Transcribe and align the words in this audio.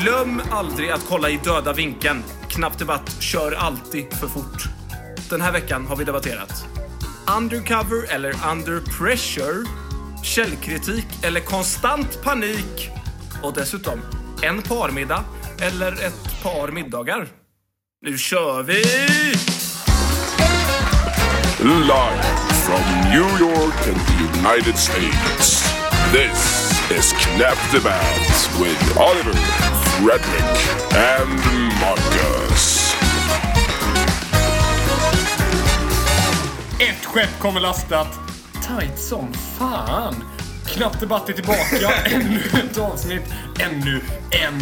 Glöm 0.00 0.42
aldrig 0.50 0.90
att 0.90 1.06
kolla 1.08 1.30
i 1.30 1.40
döda 1.44 1.72
vinkeln. 1.72 2.22
Knapp 2.48 2.78
debatt 2.78 3.16
kör 3.20 3.52
alltid 3.52 4.12
för 4.12 4.28
fort. 4.28 4.62
Den 5.30 5.40
här 5.40 5.52
veckan 5.52 5.86
har 5.86 5.96
vi 5.96 6.04
debatterat 6.04 6.66
undercover 7.36 8.14
eller 8.14 8.34
under 8.50 8.80
pressure, 8.80 9.64
källkritik 10.22 11.06
eller 11.22 11.40
konstant 11.40 12.22
panik 12.22 12.90
och 13.42 13.52
dessutom 13.54 14.00
en 14.42 14.62
parmiddag 14.62 15.24
eller 15.60 15.92
ett 15.92 16.42
par 16.42 16.68
middagar. 16.68 17.28
Nu 18.06 18.18
kör 18.18 18.62
vi! 18.62 18.82
Live 21.64 22.22
from 22.66 23.10
New 23.10 23.40
York 23.40 23.88
and 23.88 24.00
the 24.06 24.38
United 24.38 24.76
States. 24.78 25.72
This 26.12 26.72
is 26.90 27.12
Knapp 27.12 27.58
Debatt 27.72 28.50
with 28.60 28.98
Oliver, 28.98 29.34
Fredrik, 30.02 30.44
and 30.94 31.40
Marcus. 31.80 32.94
Ett 36.80 37.04
skepp 37.04 37.38
kommer 37.38 37.60
lastat. 37.60 38.08
Tight 38.52 38.98
som 38.98 39.32
fan. 39.32 40.14
Knappt 40.66 41.00
debatt 41.00 41.28
är 41.28 41.32
tillbaka. 41.32 41.94
Ännu 42.04 42.40
ett 42.64 42.78
avsnitt. 42.78 43.22
Ännu 43.60 44.00
en. 44.30 44.60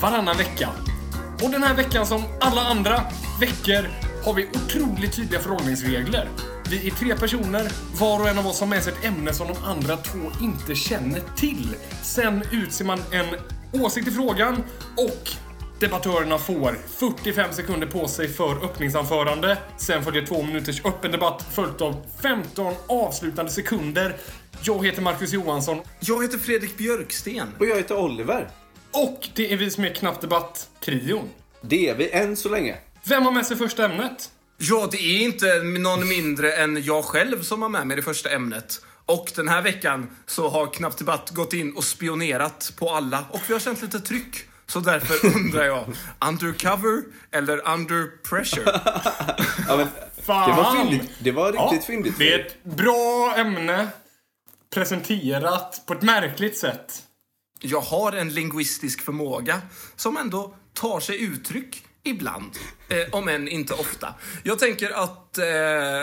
Varannan 0.00 0.36
vecka. 0.36 0.68
Och 1.42 1.50
den 1.50 1.62
här 1.62 1.74
veckan 1.74 2.06
som 2.06 2.22
alla 2.40 2.60
andra 2.60 3.02
veckor 3.40 3.88
har 4.24 4.34
vi 4.34 4.48
otroligt 4.48 5.16
tydliga 5.16 5.40
förhållningsregler. 5.40 6.28
Vi 6.70 6.86
är 6.86 6.90
tre 6.90 7.16
personer, 7.16 7.68
var 7.98 8.20
och 8.20 8.28
en 8.28 8.38
av 8.38 8.46
oss 8.46 8.60
har 8.60 8.66
med 8.66 8.82
sig 8.82 8.92
ett 8.92 9.04
ämne 9.04 9.32
som 9.32 9.46
de 9.46 9.64
andra 9.64 9.96
två 9.96 10.18
inte 10.40 10.74
känner 10.74 11.22
till. 11.36 11.76
Sen 12.02 12.42
utser 12.52 12.84
man 12.84 12.98
en 13.10 13.26
åsikt 13.72 14.08
i 14.08 14.10
frågan 14.10 14.64
och 14.96 15.30
Debattörerna 15.80 16.38
får 16.38 16.78
45 16.98 17.52
sekunder 17.52 17.86
på 17.86 18.08
sig 18.08 18.28
för 18.28 18.64
öppningsanförande. 18.64 19.58
Sen 19.78 20.04
får 20.04 20.12
det 20.12 20.26
två 20.26 20.42
minuters 20.42 20.84
öppen 20.84 21.12
debatt 21.12 21.46
följt 21.54 21.80
av 21.80 22.06
15 22.22 22.74
avslutande 22.86 23.50
sekunder. 23.50 24.16
Jag 24.62 24.86
heter 24.86 25.02
Marcus 25.02 25.32
Johansson 25.32 25.80
Jag 26.00 26.22
heter 26.22 26.38
Fredrik 26.38 26.76
Björksten. 26.76 27.48
Och 27.58 27.66
jag 27.66 27.76
heter 27.76 27.98
Oliver. 27.98 28.50
och 28.92 29.28
det 29.34 29.52
är 29.52 29.56
vi 29.56 29.70
som 29.70 29.84
är 29.84 29.94
Knapp 29.94 30.20
Debatt-trion. 30.20 31.28
Det 31.62 31.88
är 31.88 31.94
vi 31.94 32.10
än 32.10 32.36
så 32.36 32.48
länge. 32.48 32.76
Vem 33.04 33.22
har 33.22 33.32
med 33.32 33.46
sig 33.46 33.56
första 33.56 33.84
ämnet? 33.84 34.30
Ja, 34.58 34.88
det 34.92 34.98
är 34.98 35.22
inte 35.22 35.62
någon 35.62 36.08
mindre 36.08 36.52
än 36.52 36.82
jag 36.82 37.04
själv 37.04 37.42
som 37.42 37.62
har 37.62 37.68
med 37.68 37.86
mig 37.86 37.96
det 37.96 38.02
första 38.02 38.30
ämnet. 38.30 38.80
Och 39.10 39.32
den 39.36 39.48
här 39.48 39.62
veckan 39.62 40.10
så 40.26 40.48
har 40.48 40.66
Knappt 40.66 40.98
Debatt 40.98 41.30
gått 41.30 41.52
in 41.52 41.72
och 41.76 41.84
spionerat 41.84 42.72
på 42.76 42.90
alla 42.90 43.24
och 43.30 43.40
vi 43.48 43.52
har 43.52 43.60
känt 43.60 43.82
lite 43.82 44.00
tryck. 44.00 44.36
Så 44.66 44.80
därför 44.80 45.26
undrar 45.36 45.64
jag, 45.64 45.84
undercover 46.28 47.02
eller 47.30 47.68
under 47.68 48.22
pressure? 48.28 48.64
Ja, 49.68 49.76
men, 49.76 49.88
Fan! 50.22 50.50
det 50.50 50.56
var 50.56 50.76
fyndigt. 50.76 51.10
Det 51.18 51.30
var 51.30 51.46
riktigt 51.52 51.80
Ja, 51.80 51.86
fyndigt. 51.86 52.14
Det 52.18 52.32
är 52.32 52.46
ett 52.46 52.64
bra 52.64 53.34
ämne. 53.36 53.88
Presenterat 54.74 55.82
på 55.86 55.92
ett 55.94 56.02
märkligt 56.02 56.58
sätt. 56.58 57.02
Jag 57.60 57.80
har 57.80 58.12
en 58.12 58.28
linguistisk 58.28 59.00
förmåga 59.00 59.62
som 59.96 60.16
ändå 60.16 60.54
tar 60.74 61.00
sig 61.00 61.22
uttryck 61.22 61.84
ibland, 62.02 62.50
eh, 62.88 63.14
om 63.14 63.28
än 63.28 63.48
inte 63.48 63.74
ofta. 63.74 64.14
Jag 64.42 64.58
tänker 64.58 64.90
att 64.90 65.38
eh, 65.38 65.44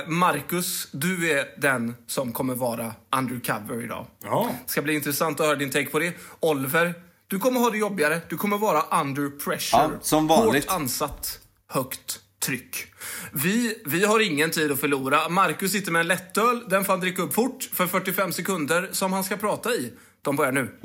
Marcus, 0.08 0.88
du 0.92 1.31
är 1.31 1.45
den 1.58 1.95
som 2.08 2.34
kommer 2.34 2.56
vara 2.56 2.94
undercover 3.17 3.84
idag. 3.84 4.06
Ja. 4.23 4.50
ska 4.66 4.81
bli 4.81 4.94
intressant 4.94 5.39
att 5.39 5.45
höra 5.45 5.56
din 5.56 5.70
take 5.70 5.86
på 5.86 6.00
det. 6.00 6.14
Oliver, 6.39 6.94
du 7.28 7.39
kommer 7.39 7.59
ha 7.59 7.70
det 7.70 7.78
jobbigare. 7.78 8.22
Du 8.30 8.38
kommer 8.38 8.58
vara 8.58 9.02
under 9.02 9.30
pressure. 9.30 9.81
Ja, 9.81 9.92
som 10.02 10.28
vanligt. 10.28 10.70
Hårt 10.70 10.81
ansatt, 10.81 11.39
högt 11.67 12.20
tryck. 12.39 12.86
Vi, 13.32 13.82
vi 13.86 14.06
har 14.06 14.20
ingen 14.20 14.52
tid 14.52 14.72
att 14.72 14.80
förlora. 14.80 15.30
Marcus 15.30 15.72
sitter 15.72 15.92
med 15.92 16.00
en 16.00 16.08
lättöl. 16.08 16.70
Den 16.70 16.86
får 16.86 16.93
han 16.93 16.99
dricka 16.99 17.22
upp 17.22 17.33
fort 17.33 17.70
för 17.73 17.88
45 17.88 18.33
sekunder 18.33 18.89
som 18.92 19.14
han 19.14 19.23
ska 19.23 19.38
prata 19.38 19.73
i. 19.73 19.93
De 20.22 20.36
börjar 20.36 20.52
nu. 20.52 20.80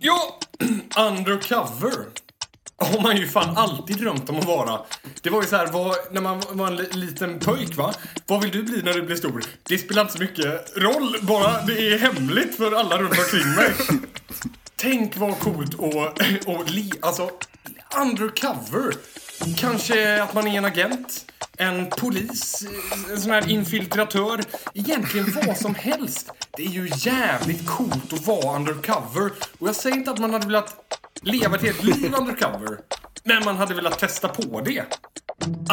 Ja, 0.00 0.38
undercover. 0.98 1.92
Har 2.76 3.02
man 3.02 3.16
ju 3.16 3.26
fan 3.28 3.56
alltid 3.56 3.96
drömt 3.96 4.30
om 4.30 4.38
att 4.38 4.44
vara. 4.44 4.80
Det 5.22 5.30
var 5.30 5.42
ju 5.42 5.48
så 5.48 5.56
här, 5.56 5.66
vad, 5.66 5.96
när 6.10 6.20
man 6.20 6.42
var 6.50 6.66
en 6.66 6.76
liten 6.76 7.38
pojk 7.38 7.76
va. 7.76 7.94
Vad 8.26 8.42
vill 8.42 8.50
du 8.50 8.62
bli 8.62 8.82
när 8.82 8.92
du 8.92 9.02
blir 9.02 9.16
stor? 9.16 9.42
Det 9.62 9.78
spelar 9.78 10.02
inte 10.02 10.14
så 10.14 10.18
mycket 10.22 10.76
roll, 10.76 11.16
bara 11.22 11.62
det 11.62 11.92
är 11.94 11.98
hemligt 11.98 12.56
för 12.56 12.72
alla 12.72 12.98
runt 12.98 13.18
omkring 13.18 13.54
mig. 13.54 13.72
Tänk 14.76 15.16
vad 15.16 15.38
coolt 15.38 15.74
och, 15.74 15.96
och 16.46 16.70
li, 16.70 16.90
alltså, 17.00 17.30
undercover. 18.00 18.94
Kanske 19.56 20.22
att 20.22 20.34
man 20.34 20.46
är 20.46 20.58
en 20.58 20.64
agent, 20.64 21.24
en 21.56 21.90
polis, 21.90 22.66
en 23.10 23.20
sån 23.20 23.30
här 23.30 23.50
infiltratör. 23.50 24.40
Egentligen 24.74 25.26
vad 25.46 25.56
som 25.56 25.74
helst. 25.74 26.30
Det 26.56 26.64
är 26.64 26.70
ju 26.70 26.90
jävligt 26.96 27.66
coolt 27.66 28.12
att 28.12 28.26
vara 28.26 28.56
undercover. 28.56 29.30
Och 29.58 29.68
jag 29.68 29.76
säger 29.76 29.96
inte 29.96 30.10
att 30.10 30.18
man 30.18 30.32
hade 30.32 30.46
velat 30.46 30.74
leva 31.22 31.56
ett 31.56 31.62
helt 31.62 31.82
liv 31.82 32.14
undercover. 32.18 32.78
Men 33.24 33.44
man 33.44 33.56
hade 33.56 33.74
velat 33.74 33.98
testa 33.98 34.28
på 34.28 34.60
det. 34.60 34.84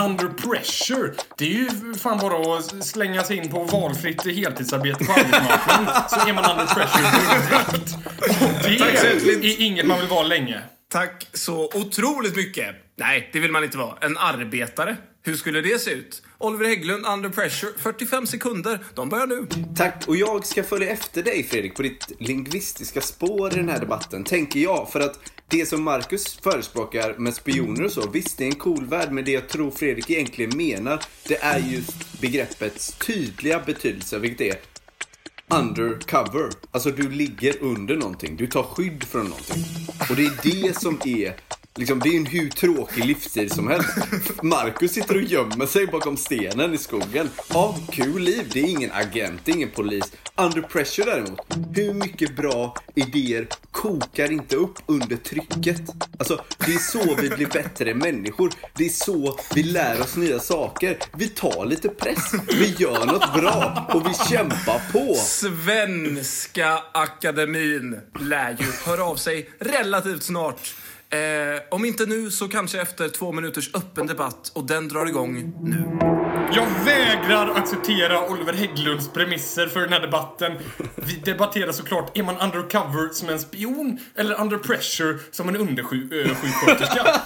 Under 0.06 0.28
pressure. 0.28 1.14
Det 1.38 1.46
är 1.46 1.50
ju 1.50 1.94
fan 1.94 2.18
bara 2.18 2.58
att 2.58 2.86
slänga 2.86 3.24
sig 3.24 3.38
in 3.38 3.50
på 3.50 3.64
valfritt 3.64 4.26
heltidsarbete 4.26 5.06
på 5.06 5.12
arbetsmarknaden. 5.12 5.88
så 6.10 6.30
är 6.30 6.34
man 6.34 6.52
under 6.52 6.66
pressure 6.66 7.04
direkt. 7.12 7.96
Och 8.42 9.40
det 9.42 9.48
är 9.48 9.62
inget 9.62 9.88
man 9.88 10.00
vill 10.00 10.10
vara 10.10 10.24
länge. 10.24 10.62
Tack 10.92 11.28
så 11.34 11.66
otroligt 11.66 12.36
mycket. 12.36 12.76
Nej, 12.96 13.30
det 13.34 13.40
vill 13.40 13.52
man 13.52 13.64
inte 13.64 13.78
vara. 13.78 13.98
En 14.02 14.18
arbetare. 14.18 14.98
Hur 15.24 15.36
skulle 15.36 15.62
det 15.62 15.80
se 15.80 15.92
ut? 15.92 16.24
Oliver 16.38 16.66
Hägglund, 16.66 17.06
under 17.06 17.30
pressure. 17.30 17.72
45 17.78 18.28
sekunder. 18.28 18.80
De 18.96 19.10
börjar 19.10 19.28
nu. 19.28 19.48
Tack. 19.76 20.08
Och 20.08 20.16
jag 20.16 20.46
ska 20.46 20.64
följa 20.64 20.90
efter 20.90 21.24
dig 21.24 21.44
Fredrik 21.44 21.76
på 21.76 21.82
ditt 21.82 22.12
lingvistiska 22.20 23.02
spår 23.02 23.54
i 23.54 23.56
den 23.56 23.70
här 23.70 23.80
debatten, 23.80 24.24
tänker 24.24 24.60
jag. 24.60 24.92
För 24.92 25.00
att 25.00 25.20
det 25.48 25.66
som 25.66 25.84
Marcus 25.84 26.40
förespråkar 26.44 27.16
med 27.18 27.34
spioner 27.34 27.84
och 27.84 27.92
så, 27.92 28.10
visst 28.10 28.38
det 28.38 28.44
är 28.44 28.48
en 28.48 28.56
cool 28.56 28.86
värld, 28.86 29.12
men 29.12 29.26
det 29.26 29.32
jag 29.32 29.50
tror 29.50 29.72
Fredrik 29.72 30.10
egentligen 30.10 30.58
menar, 30.58 31.04
det 31.28 31.44
är 31.44 31.60
just 31.60 32.22
begreppets 32.22 32.92
tydliga 32.92 33.60
betydelse, 33.60 34.20
vilket 34.20 34.42
är 34.42 34.56
undercover. 35.52 36.50
Alltså 36.72 36.92
du 36.92 37.10
ligger 37.10 37.64
under 37.64 37.96
någonting, 37.96 38.36
du 38.36 38.48
tar 38.48 38.64
skydd 38.64 39.04
från 39.04 39.24
någonting. 39.24 39.64
Och 40.10 40.16
det 40.16 40.26
är 40.26 40.64
det 40.64 40.80
som 40.80 41.00
är 41.06 41.36
Liksom, 41.76 42.00
det 42.00 42.10
är 42.10 42.18
en 42.18 42.26
hur 42.26 42.50
tråkig 42.50 43.06
livsstil 43.06 43.52
som 43.52 43.68
helst. 43.68 43.98
Marcus 44.44 44.92
sitter 44.92 45.16
och 45.16 45.22
gömmer 45.22 45.66
sig 45.66 45.88
bakom 45.88 46.18
stenen 46.18 46.74
i 46.74 46.78
skogen. 46.78 47.30
Ja, 47.50 47.78
kul 47.92 48.22
liv. 48.22 48.50
Det 48.54 48.60
är 48.60 48.68
ingen 48.68 48.92
agent, 48.92 49.42
det 49.44 49.52
är 49.52 49.56
ingen 49.56 49.70
polis. 49.70 50.12
Under 50.36 50.62
pressure 50.62 51.06
däremot. 51.06 51.40
Hur 51.76 51.94
mycket 51.94 52.36
bra 52.36 52.76
idéer 52.96 53.48
kokar 53.72 54.32
inte 54.32 54.56
upp 54.56 54.78
under 54.86 55.16
trycket? 55.16 55.82
Alltså, 56.20 56.42
det 56.66 56.74
är 56.74 56.78
så 56.78 57.16
vi 57.22 57.30
blir 57.30 57.48
bättre 57.48 57.94
människor. 57.94 58.52
Det 58.76 58.86
är 58.86 58.90
så 58.90 59.40
vi 59.56 59.64
lär 59.64 60.02
oss 60.02 60.16
nya 60.16 60.40
saker. 60.40 60.98
Vi 61.18 61.28
tar 61.28 61.66
lite 61.66 61.90
press. 61.90 62.32
Vi 62.48 62.76
gör 62.78 63.06
något 63.06 63.34
bra 63.34 63.88
och 63.94 64.06
vi 64.10 64.14
kämpar 64.14 64.92
på. 64.92 65.16
Svenska 65.16 66.84
Akademin 66.94 68.00
lär 68.20 68.58
ju 68.60 68.66
höra 68.86 69.04
av 69.04 69.16
sig 69.16 69.50
relativt 69.60 70.24
snart. 70.24 70.76
Eh, 71.12 71.62
om 71.72 71.86
inte 71.86 72.06
nu 72.06 72.32
så 72.32 72.48
kanske 72.48 72.82
efter 72.82 73.10
två 73.10 73.32
minuters 73.32 73.70
öppen 73.76 74.08
debatt 74.08 74.52
och 74.54 74.64
den 74.68 74.88
drar 74.88 75.06
igång 75.06 75.54
nu. 75.64 75.98
Jag 76.54 76.68
vägrar 76.86 77.52
acceptera 77.56 78.28
Oliver 78.30 78.54
Hägglunds 78.54 79.10
premisser 79.14 79.68
för 79.68 79.80
den 79.80 79.94
här 79.94 80.00
debatten. 80.00 80.52
Vi 80.96 81.14
debatterar 81.16 81.72
såklart, 81.72 82.18
är 82.18 82.24
man 82.24 82.38
undercover 82.38 83.10
som 83.14 83.30
en 83.30 83.40
spion 83.40 84.00
eller 84.16 84.42
under 84.42 84.58
pressure 84.58 85.18
som 85.32 85.50
en 85.50 85.56
undersjuksköterska? 85.56 87.22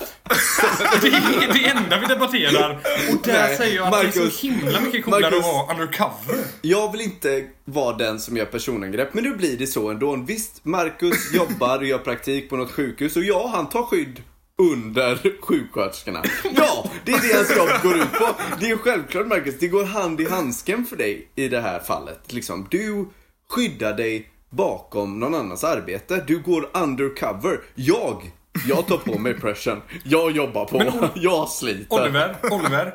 det 1.02 1.08
är 1.08 1.54
det 1.54 1.66
enda 1.70 2.00
vi 2.00 2.06
debatterar. 2.06 2.72
Och 3.12 3.18
där 3.28 3.34
Nej, 3.34 3.58
säger 3.58 3.76
jag 3.76 3.86
att 3.88 3.94
det 3.94 4.00
är 4.00 4.04
Marcus. 4.06 4.40
så 4.40 4.48
himla 4.48 4.80
mycket 4.80 5.06
coolare 5.06 5.22
Marcus. 5.22 5.40
att 5.40 5.46
vara 5.54 5.74
undercover. 5.74 6.46
Jag 6.62 6.92
vill 6.92 7.02
inte 7.02 7.44
vara 7.66 7.98
den 7.98 8.20
som 8.20 8.38
gör 8.38 8.46
personangrepp, 8.46 9.14
men 9.14 9.24
nu 9.24 9.36
blir 9.36 9.58
det 9.58 9.68
så 9.68 9.90
ändå. 9.90 10.16
Visst, 10.16 10.66
Marcus 10.66 11.34
jobbar 11.34 11.78
och 11.78 11.86
gör 11.86 11.98
praktik 11.98 12.50
på 12.50 12.58
något 12.58 12.72
sjukhus 12.72 13.16
och 13.16 13.24
ja, 13.24 13.52
han 13.54 13.70
tar 13.70 13.84
skydd 13.84 14.24
under 14.58 15.16
sjuksköterskorna. 15.42 16.24
Ja, 16.56 16.90
det 17.06 17.12
är 17.12 17.28
det 17.28 17.38
hans 17.38 17.58
jobb 17.58 17.70
går 17.84 17.96
ut 17.96 18.14
på. 18.14 18.28
Det 18.60 18.70
är 18.70 18.78
självklart 18.78 19.28
Marcus, 19.28 19.56
det 19.60 19.68
går 19.68 19.84
hand 19.84 20.22
i 20.22 20.30
handsken 20.30 20.86
för 20.86 20.96
dig 20.96 21.30
i 21.36 21.48
det 21.48 21.62
här 21.62 21.80
fallet. 21.80 22.34
Liksom, 22.34 22.68
du 22.72 23.06
skyddar 23.50 23.94
dig 23.94 24.30
bakom 24.50 25.20
någon 25.20 25.36
annans 25.36 25.64
arbete. 25.64 26.24
Du 26.28 26.40
går 26.40 26.70
undercover. 26.74 27.62
Jag, 27.76 28.32
jag 28.68 28.88
tar 28.88 28.98
på 28.98 29.20
mig 29.20 29.34
pressen. 29.34 29.82
Jag 30.04 30.32
jobbar 30.32 30.66
på. 30.66 30.78
Men 30.78 31.10
jag 31.16 31.50
sliter. 31.50 32.02
Oliver, 32.02 32.36
Oliver. 32.52 32.94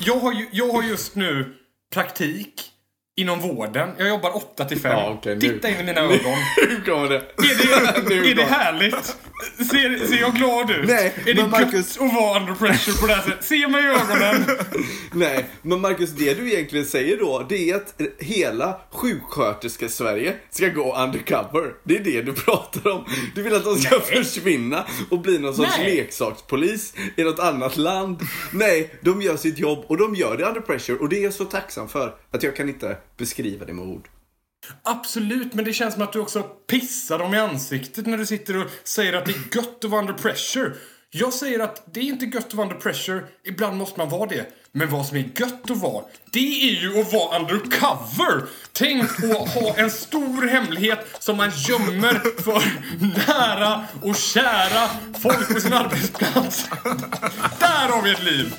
Jag 0.00 0.18
har, 0.18 0.32
ju, 0.32 0.48
jag 0.52 0.72
har 0.72 0.82
just 0.82 1.14
nu 1.14 1.56
praktik 1.94 2.73
inom 3.16 3.40
vården. 3.40 3.90
Jag 3.98 4.08
jobbar 4.08 4.36
8 4.36 4.64
till 4.64 4.80
5. 4.80 4.92
Ja, 4.92 5.20
nu- 5.24 5.40
Titta 5.40 5.68
in 5.68 5.80
i 5.80 5.82
mina 5.84 6.00
ögon. 6.04 6.16
Nu 6.68 6.80
kommer 6.84 7.08
det. 7.08 7.16
Är 7.16 8.08
det, 8.08 8.14
är 8.30 8.34
det 8.34 8.42
härligt? 8.44 9.16
Ser, 9.58 10.06
ser 10.06 10.20
jag 10.20 10.34
glad 10.34 10.70
ut? 10.70 10.88
Nej, 10.88 11.14
är 11.26 11.34
men 11.34 11.50
Marcus- 11.50 11.98
gött 12.00 12.08
att 12.08 12.14
vara 12.14 12.40
under 12.40 12.54
pressure 12.54 12.96
på 13.00 13.06
det 13.06 13.14
här 13.14 13.22
sättet? 13.22 13.44
Se 13.44 13.68
mig 13.68 13.84
i 13.84 13.86
ögonen! 13.86 14.44
Nej, 15.12 15.46
men 15.62 15.80
Marcus, 15.80 16.10
det 16.10 16.34
du 16.34 16.52
egentligen 16.52 16.86
säger 16.86 17.16
då, 17.18 17.46
det 17.48 17.70
är 17.70 17.74
att 17.76 18.00
hela 18.18 18.80
sjuksköterske-Sverige 18.92 20.34
ska 20.50 20.68
gå 20.68 20.96
undercover. 21.02 21.72
Det 21.84 21.96
är 21.96 22.00
det 22.04 22.22
du 22.22 22.32
pratar 22.46 22.90
om. 22.90 23.04
Du 23.34 23.42
vill 23.42 23.54
att 23.54 23.64
de 23.64 23.76
ska 23.76 24.00
försvinna 24.00 24.84
och 25.10 25.20
bli 25.20 25.38
någon 25.38 25.54
sorts 25.54 25.78
Nej. 25.78 25.96
leksakspolis 25.96 26.94
i 27.16 27.22
något 27.24 27.38
annat 27.38 27.76
land. 27.76 28.20
Nej, 28.52 28.94
de 29.00 29.22
gör 29.22 29.36
sitt 29.36 29.58
jobb 29.58 29.84
och 29.88 29.96
de 29.96 30.14
gör 30.14 30.36
det 30.36 30.44
under 30.44 30.60
pressure 30.60 30.98
och 30.98 31.08
det 31.08 31.18
är 31.18 31.22
jag 31.24 31.32
så 31.34 31.44
tacksam 31.44 31.88
för 31.88 32.14
att 32.30 32.42
jag 32.42 32.56
kan 32.56 32.68
inte 32.68 32.96
beskriva 33.16 33.64
det 33.64 33.72
med 33.72 33.84
ord. 33.84 34.08
Absolut, 34.82 35.54
men 35.54 35.64
det 35.64 35.72
känns 35.72 35.94
som 35.94 36.02
att 36.02 36.12
du 36.12 36.18
också 36.18 36.42
pissar 36.42 37.18
dem 37.18 37.34
i 37.34 37.38
ansiktet 37.38 38.06
när 38.06 38.18
du 38.18 38.26
sitter 38.26 38.56
och 38.64 38.70
säger 38.84 39.12
att 39.12 39.26
det 39.26 39.32
är 39.32 39.56
gött 39.56 39.84
att 39.84 39.90
vara 39.90 40.00
under 40.00 40.14
pressure. 40.14 40.72
Jag 41.10 41.32
säger 41.32 41.60
att 41.60 41.94
det 41.94 42.00
är 42.00 42.04
inte 42.04 42.24
gött 42.24 42.46
att 42.46 42.54
vara 42.54 42.68
under 42.68 42.80
pressure. 42.80 43.24
Ibland 43.44 43.76
måste 43.76 44.00
man 44.00 44.08
vara 44.08 44.28
det. 44.28 44.46
Men 44.76 44.90
vad 44.90 45.06
som 45.06 45.16
är 45.16 45.30
gött 45.36 45.70
att 45.70 45.76
vara, 45.76 46.04
det 46.30 46.68
är 46.68 46.80
ju 46.82 47.00
att 47.00 47.12
vara 47.12 47.38
undercover! 47.38 48.42
Tänk 48.72 49.24
att 49.24 49.54
ha 49.54 49.74
en 49.76 49.90
stor 49.90 50.46
hemlighet 50.46 51.06
som 51.18 51.36
man 51.36 51.50
gömmer 51.56 52.42
för 52.42 52.62
nära 53.26 53.84
och 54.02 54.16
kära 54.16 54.90
folk 55.22 55.54
på 55.54 55.60
sin 55.60 55.72
arbetsplats. 55.72 56.66
Där 57.60 57.88
har 57.88 58.02
vi 58.02 58.10
ett 58.10 58.24
liv! 58.24 58.54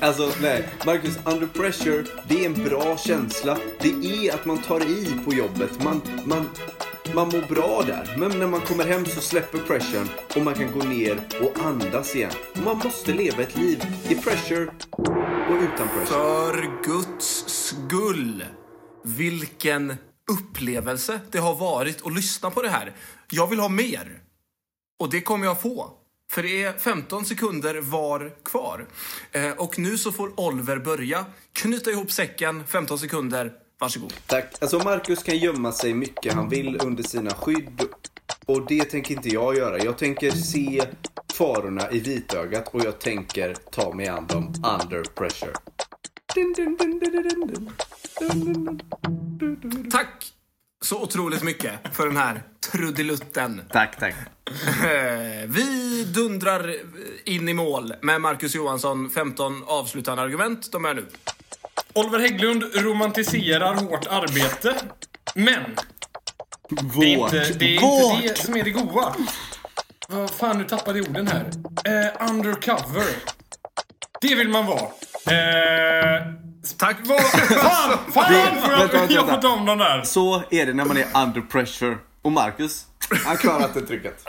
Alltså 0.00 0.32
nej, 0.42 0.68
Marcus, 0.86 1.18
under 1.24 1.46
pressure, 1.46 2.04
det 2.28 2.44
är 2.44 2.46
en 2.46 2.64
bra 2.64 2.98
känsla. 2.98 3.58
Det 3.80 3.88
är 3.88 4.34
att 4.34 4.44
man 4.44 4.58
tar 4.58 4.80
i 4.80 5.06
på 5.24 5.34
jobbet. 5.34 5.82
Man, 5.82 6.00
man, 6.24 6.48
man 7.14 7.28
mår 7.28 7.54
bra 7.54 7.82
där. 7.86 8.16
Men 8.18 8.38
när 8.38 8.46
man 8.46 8.60
kommer 8.60 8.84
hem 8.84 9.06
så 9.06 9.20
släpper 9.20 9.58
pressuren 9.58 10.08
och 10.36 10.42
man 10.42 10.54
kan 10.54 10.72
gå 10.72 10.82
ner 10.82 11.20
och 11.40 11.64
andas 11.64 12.16
igen. 12.16 12.32
Man 12.64 12.78
måste 12.84 13.12
leva 13.12 13.42
ett 13.42 13.56
liv 13.56 13.84
i 14.08 14.14
pressure 14.14 14.70
och 15.50 15.62
utan 15.62 15.88
pressure. 15.88 16.06
För 16.06 16.84
Guds 16.84 17.44
skull. 17.46 18.44
Vilken 19.04 19.96
upplevelse 20.30 21.20
det 21.30 21.38
har 21.38 21.54
varit 21.54 22.06
att 22.06 22.14
lyssna 22.14 22.50
på 22.50 22.62
det 22.62 22.68
här. 22.68 22.92
Jag 23.30 23.46
vill 23.46 23.60
ha 23.60 23.68
mer. 23.68 24.22
Och 24.98 25.10
det 25.10 25.20
kommer 25.20 25.46
jag 25.46 25.60
få. 25.60 25.90
För 26.30 26.42
det 26.42 26.62
är 26.62 26.72
15 26.72 27.24
sekunder 27.24 27.80
var 27.80 28.32
kvar. 28.44 28.86
Eh, 29.32 29.50
och 29.50 29.78
nu 29.78 29.98
så 29.98 30.12
får 30.12 30.40
Oliver 30.40 30.78
börja. 30.78 31.24
Knyta 31.52 31.90
ihop 31.90 32.12
säcken, 32.12 32.66
15 32.66 32.98
sekunder. 32.98 33.52
Varsågod. 33.80 34.14
Tack. 34.26 34.54
Alltså 34.60 34.78
Marcus 34.78 35.22
kan 35.22 35.38
gömma 35.38 35.72
sig 35.72 35.94
mycket 35.94 36.32
han 36.32 36.48
vill 36.48 36.80
under 36.82 37.02
sina 37.02 37.30
skydd. 37.30 37.82
Och 38.46 38.66
det 38.66 38.84
tänker 38.84 39.14
inte 39.14 39.28
jag 39.28 39.56
göra. 39.56 39.78
Jag 39.78 39.98
tänker 39.98 40.30
se 40.30 40.82
farorna 41.32 41.90
i 41.90 42.00
vitögat 42.00 42.68
och 42.74 42.84
jag 42.84 43.00
tänker 43.00 43.54
ta 43.70 43.94
mig 43.94 44.08
an 44.08 44.26
dem 44.26 44.52
under 44.80 45.02
pressure. 45.14 45.52
Dun, 46.34 46.52
dun, 46.56 46.76
dun, 46.76 46.98
dun, 46.98 47.12
dun, 47.12 47.22
dun, 47.22 47.40
dun. 47.54 47.72
Dun, 48.20 48.44
dun, 48.44 48.64
dun, 48.64 48.80
dun, 49.38 49.60
dun, 49.60 49.70
dun. 49.70 49.90
Tack 49.90 50.32
så 50.84 51.02
otroligt 51.02 51.42
mycket 51.42 51.72
för 51.92 52.06
den 52.06 52.16
här 52.16 52.42
trudelutten. 52.72 53.62
Tack, 53.72 53.98
tack. 54.00 54.14
Eh, 54.84 55.48
Vi 55.48 56.04
dundrar 56.14 56.74
in 57.24 57.48
i 57.48 57.54
mål 57.54 57.94
med 58.02 58.20
Marcus 58.20 58.54
Johansson. 58.54 59.10
15 59.10 59.62
avslutande 59.66 60.22
argument. 60.22 60.72
De 60.72 60.84
är 60.84 60.94
nu. 60.94 61.06
Oliver 61.94 62.18
Hägglund 62.18 62.64
romantiserar 62.74 63.74
hårt 63.74 64.06
arbete. 64.06 64.74
Men 65.34 65.60
Vårt. 66.70 67.30
Det 67.30 67.38
är 67.38 67.46
inte 67.46 67.58
det, 67.58 67.76
är 67.76 67.80
Vårt. 67.80 68.14
inte 68.22 68.28
det 68.28 68.38
som 68.38 68.56
är 68.56 68.62
det 68.64 68.70
goa. 68.70 69.14
Vad 70.08 70.30
fan, 70.30 70.58
nu 70.58 70.64
tappade 70.64 70.98
jag 70.98 71.08
orden 71.08 71.26
här. 71.28 71.50
Eh, 71.84 72.30
undercover. 72.30 73.04
Det 74.20 74.34
vill 74.34 74.48
man 74.48 74.66
vara. 74.66 74.80
Eh, 74.80 76.22
Tack. 76.78 76.96
vad, 77.04 77.20
fan, 77.22 77.98
fan 78.12 78.32
Det- 78.32 78.38
vänta, 78.38 78.70
jag, 78.70 78.78
vänta, 78.78 79.12
jag 79.14 79.28
fått 79.28 79.44
om 79.44 79.66
dem 79.66 79.78
där. 79.78 80.02
Så 80.02 80.42
är 80.50 80.66
det 80.66 80.72
när 80.74 80.84
man 80.84 80.96
är 80.96 81.06
under 81.14 81.40
pressure. 81.40 81.96
Och 82.22 82.32
Marcus, 82.32 82.84
han 83.24 83.36
klarar 83.36 83.64
inte 83.64 83.80
trycket. 83.80 84.24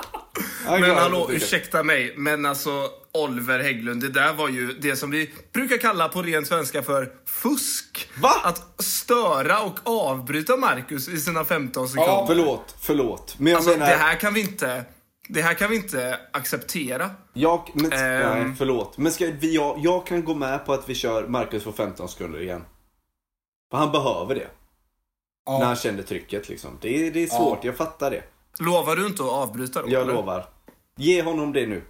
Men 0.65 0.95
hallå, 0.95 1.29
ursäkta 1.31 1.83
mig, 1.83 2.13
men 2.17 2.45
alltså 2.45 2.89
Oliver 3.13 3.59
Hägglund, 3.59 4.01
det 4.01 4.09
där 4.09 4.33
var 4.33 4.49
ju 4.49 4.73
det 4.73 4.95
som 4.95 5.11
vi 5.11 5.31
brukar 5.53 5.77
kalla 5.77 6.09
på 6.09 6.21
ren 6.21 6.45
svenska 6.45 6.83
för 6.83 7.11
fusk. 7.25 8.09
Va? 8.21 8.33
Att 8.43 8.83
störa 8.83 9.59
och 9.59 9.79
avbryta 9.83 10.57
Marcus 10.57 11.07
i 11.07 11.17
sina 11.19 11.45
15 11.45 11.87
sekunder. 11.87 12.11
Ja, 12.11 12.25
förlåt, 12.27 12.75
förlåt. 12.81 13.35
Men 13.37 13.51
jag 13.51 13.57
alltså, 13.57 13.71
menar... 13.71 13.87
det 13.87 13.95
här 13.97 14.15
kan 14.15 14.33
vi 14.33 14.41
inte... 14.41 14.85
Det 15.27 15.41
här 15.41 15.53
kan 15.53 15.69
vi 15.69 15.75
inte 15.75 16.19
acceptera. 16.33 17.09
Jag, 17.33 17.69
men, 17.73 17.91
Ehm. 17.93 18.43
nej, 18.47 18.55
förlåt. 18.57 18.97
Men 18.97 19.11
ska 19.11 19.31
vi, 19.39 19.55
jag, 19.55 19.79
jag 19.79 20.07
kan 20.07 20.23
gå 20.23 20.33
med 20.33 20.65
på 20.65 20.73
att 20.73 20.89
vi 20.89 20.95
kör 20.95 21.27
Marcus 21.27 21.63
för 21.63 21.71
15 21.71 22.09
sekunder 22.09 22.41
igen. 22.41 22.63
För 23.71 23.77
han 23.77 23.91
behöver 23.91 24.35
det. 24.35 24.47
När 25.49 25.65
han 25.65 25.75
känner 25.75 26.03
trycket 26.03 26.49
liksom. 26.49 26.77
Det 26.81 27.09
det 27.09 27.23
är 27.23 27.27
svårt, 27.27 27.63
jag 27.63 27.75
fattar 27.77 28.11
det. 28.11 28.23
Lovar 28.59 28.95
du 28.95 29.05
inte 29.07 29.23
att 29.23 29.29
avbryta 29.29 29.81
då? 29.81 29.89
Jag 29.91 30.01
eller? 30.01 30.13
lovar. 30.13 30.45
Ge 30.97 31.21
honom 31.21 31.53
det 31.53 31.65
nu. 31.67 31.83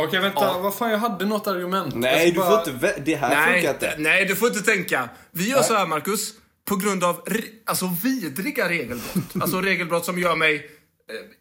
Okej, 0.00 0.20
vänta. 0.20 0.58
Vad 0.58 0.74
fan, 0.74 0.90
jag 0.90 0.98
hade 0.98 1.26
något 1.26 1.46
argument. 1.46 1.94
Nej, 1.96 2.26
du 2.30 2.32
ska 2.40 2.42
får 2.42 2.50
bara- 2.50 2.70
inte... 2.70 3.00
Det 3.04 3.14
här 3.14 3.28
Nej, 3.36 3.54
funkar 3.62 3.74
inte. 3.74 3.94
nej, 3.98 4.24
du 4.24 4.36
får 4.36 4.48
inte 4.48 4.60
tänka. 4.62 5.08
Vi 5.30 5.48
gör 5.50 5.62
så 5.62 5.74
här, 5.74 5.86
Marcus. 5.86 6.34
På 6.64 6.76
grund 6.76 7.04
av 7.04 7.24
re- 7.24 7.44
alltså, 7.66 7.90
vidriga 8.02 8.68
regelbrott. 8.68 9.24
alltså 9.40 9.60
regelbrott 9.60 10.04
som 10.04 10.18
gör 10.18 10.36
mig 10.36 10.54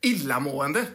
eh, 0.04 0.10
illamående. 0.12 0.86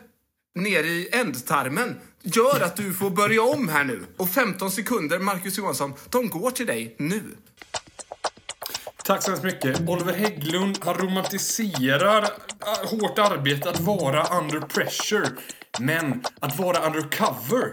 Ner 0.54 0.84
i 0.84 1.08
ändtarmen. 1.12 2.00
Gör 2.22 2.60
att 2.60 2.76
du 2.76 2.92
får 2.94 3.10
börja 3.10 3.42
om 3.42 3.68
här 3.68 3.84
nu. 3.84 4.04
Och 4.16 4.28
15 4.30 4.70
sekunder, 4.70 5.18
Marcus 5.18 5.58
Johansson, 5.58 5.92
de 6.10 6.28
går 6.28 6.50
till 6.50 6.66
dig 6.66 6.94
nu. 6.98 7.22
Tack 9.04 9.22
så 9.22 9.30
hemskt 9.30 9.44
mycket. 9.44 9.88
Oliver 9.88 10.12
Hägglund, 10.12 10.78
han 10.84 10.94
romantiserar 10.94 12.22
äh, 12.22 12.90
hårt 12.90 13.18
arbete, 13.18 13.70
att 13.70 13.80
vara 13.80 14.26
under 14.38 14.60
pressure. 14.60 15.28
Men 15.78 16.24
att 16.40 16.58
vara 16.58 16.86
undercover, 16.86 17.72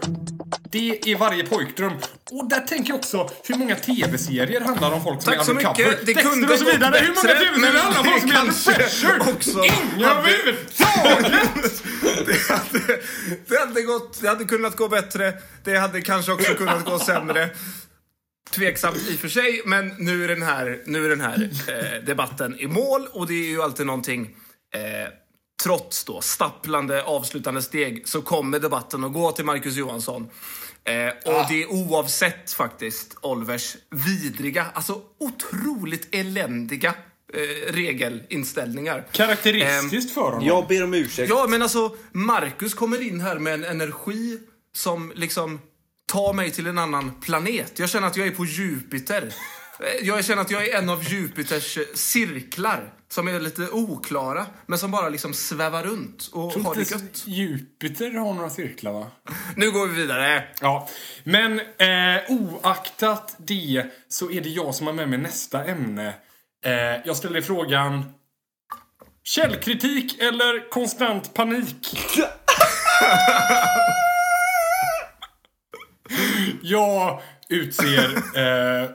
det 0.70 1.12
är 1.12 1.16
varje 1.16 1.46
pojkdröm. 1.46 1.92
Och 2.30 2.48
där 2.48 2.60
tänker 2.60 2.90
jag 2.90 2.98
också, 2.98 3.30
hur 3.44 3.54
många 3.54 3.76
tv-serier 3.76 4.60
handlar 4.60 4.92
om 4.92 5.02
folk 5.02 5.22
som 5.22 5.32
Tack 5.32 5.40
är 5.40 5.44
så 5.44 5.50
undercover? 5.50 5.90
mycket. 5.90 6.06
Det 6.06 6.14
Texter 6.14 6.30
kunde 6.30 6.52
och 6.52 6.58
så 6.58 6.64
vidare. 6.64 6.98
Hur 6.98 7.08
många 7.08 7.22
bättre, 7.22 7.38
tv-serier 7.40 7.82
handlar 7.82 8.00
om 8.00 8.06
folk 8.06 8.20
som 8.20 8.30
är 8.30 8.40
under 8.40 8.74
pressure? 8.74 9.32
också 9.32 9.64
Inga 9.64 10.10
överhuvudtaget! 10.10 11.82
Det 12.26 12.48
hade, 12.48 13.00
det, 13.48 13.58
hade 13.58 13.82
gått, 13.82 14.20
det 14.20 14.28
hade 14.28 14.44
kunnat 14.44 14.76
gå 14.76 14.88
bättre. 14.88 15.32
Det 15.64 15.76
hade 15.76 16.00
kanske 16.00 16.32
också 16.32 16.54
kunnat 16.54 16.84
gå 16.84 16.98
sämre. 16.98 17.50
Tveksamt 18.50 18.96
i 18.96 19.16
och 19.16 19.20
för 19.20 19.28
sig, 19.28 19.62
men 19.64 19.94
nu 19.98 20.24
är 20.24 20.28
den 20.28 20.42
här, 20.42 20.82
nu 20.86 21.04
är 21.04 21.08
den 21.08 21.20
här 21.20 21.50
eh, 21.68 22.04
debatten 22.04 22.58
i 22.58 22.66
mål 22.66 23.06
och 23.12 23.26
det 23.26 23.34
är 23.34 23.48
ju 23.48 23.62
alltid 23.62 23.86
någonting 23.86 24.36
eh, 24.74 24.80
Trots 25.62 26.04
då 26.04 26.20
stapplande 26.20 27.02
avslutande 27.02 27.62
steg 27.62 28.08
så 28.08 28.22
kommer 28.22 28.58
debatten 28.58 29.04
att 29.04 29.12
gå 29.12 29.32
till 29.32 29.44
Marcus 29.44 29.76
Johansson. 29.76 30.30
Eh, 30.84 31.34
och 31.34 31.44
det 31.48 31.62
är 31.62 31.72
oavsett 31.72 32.52
faktiskt 32.52 33.16
Olvers 33.20 33.76
vidriga, 33.90 34.66
alltså 34.74 35.00
otroligt 35.20 36.14
eländiga 36.14 36.94
eh, 37.34 37.72
regelinställningar. 37.72 39.06
Karaktäristiskt 39.12 40.14
för 40.14 40.20
honom. 40.20 40.46
Jag 40.46 40.68
ber 40.68 40.84
om 40.84 40.94
ursäkt. 40.94 41.30
Ja, 41.30 41.46
men 41.48 41.62
alltså 41.62 41.96
Marcus 42.12 42.74
kommer 42.74 43.02
in 43.02 43.20
här 43.20 43.38
med 43.38 43.54
en 43.54 43.64
energi 43.64 44.38
som 44.74 45.12
liksom 45.14 45.60
tar 46.10 46.32
mig 46.32 46.50
till 46.50 46.66
en 46.66 46.78
annan 46.78 47.20
planet. 47.20 47.78
Jag 47.78 47.90
känner 47.90 48.06
att 48.06 48.16
jag 48.16 48.26
är 48.26 48.30
på 48.30 48.44
Jupiter. 48.44 49.34
Jag 50.02 50.24
känner 50.24 50.42
att 50.42 50.50
jag 50.50 50.68
är 50.68 50.78
en 50.78 50.88
av 50.88 51.04
Jupiters 51.04 51.78
cirklar 51.94 52.92
som 53.08 53.28
är 53.28 53.40
lite 53.40 53.68
oklara, 53.70 54.46
men 54.66 54.78
som 54.78 54.90
bara 54.90 55.08
liksom 55.08 55.34
svävar 55.34 55.82
runt 55.82 56.30
och 56.32 56.52
har 56.52 56.74
det 56.74 56.90
gött. 56.90 57.26
Jupiter 57.26 58.10
har 58.10 58.34
några 58.34 58.50
cirklar, 58.50 58.92
va? 58.92 59.06
Nu 59.56 59.70
går 59.70 59.86
vi 59.86 59.94
vidare. 59.94 60.44
Ja, 60.60 60.88
men 61.24 61.60
eh, 61.60 62.22
oaktat 62.28 63.36
det 63.38 63.84
så 64.08 64.30
är 64.30 64.40
det 64.40 64.48
jag 64.48 64.74
som 64.74 64.86
har 64.86 64.94
med 64.94 65.08
mig 65.08 65.18
nästa 65.18 65.64
ämne. 65.64 66.14
Eh, 66.64 66.72
jag 67.04 67.16
ställer 67.16 67.40
frågan 67.40 68.12
Källkritik 69.24 70.20
eller 70.20 70.70
konstant 70.70 71.34
panik? 71.34 71.98
jag 76.62 77.20
utser, 77.48 78.16
eh, 78.36 78.90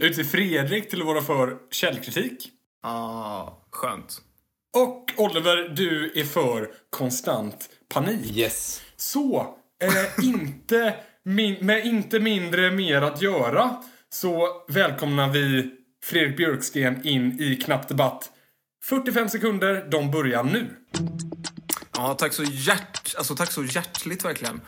jag 0.00 0.02
utser 0.10 0.24
Fredrik 0.24 0.90
till 0.90 1.00
att 1.00 1.06
vara 1.06 1.22
för 1.22 1.56
källkritik. 1.70 2.48
Ah, 2.82 3.48
skönt. 3.70 4.20
Och 4.76 5.12
Oliver, 5.16 5.68
du 5.76 6.12
är 6.14 6.24
för 6.24 6.70
konstant 6.90 7.68
panik. 7.94 8.36
Yes. 8.36 8.82
Så, 8.96 9.54
eh, 9.82 10.24
inte 10.24 10.94
min, 11.22 11.66
med 11.66 11.86
inte 11.86 12.20
mindre 12.20 12.70
mer 12.70 13.02
att 13.02 13.22
göra 13.22 13.82
så 14.08 14.48
välkomnar 14.68 15.28
vi 15.28 15.70
Fredrik 16.04 16.36
Björksten 16.36 17.06
in 17.06 17.40
i 17.40 17.56
Knapp 17.56 17.88
Debatt. 17.88 18.30
45 18.84 19.28
sekunder, 19.28 19.88
de 19.90 20.10
börjar 20.10 20.44
nu. 20.44 20.66
Ja, 21.96 22.14
tack 22.14 22.32
så, 22.32 22.42
hjärt, 22.42 23.14
alltså, 23.18 23.36
tack 23.36 23.52
så 23.52 23.64
hjärtligt 23.64 24.24
verkligen. 24.24 24.60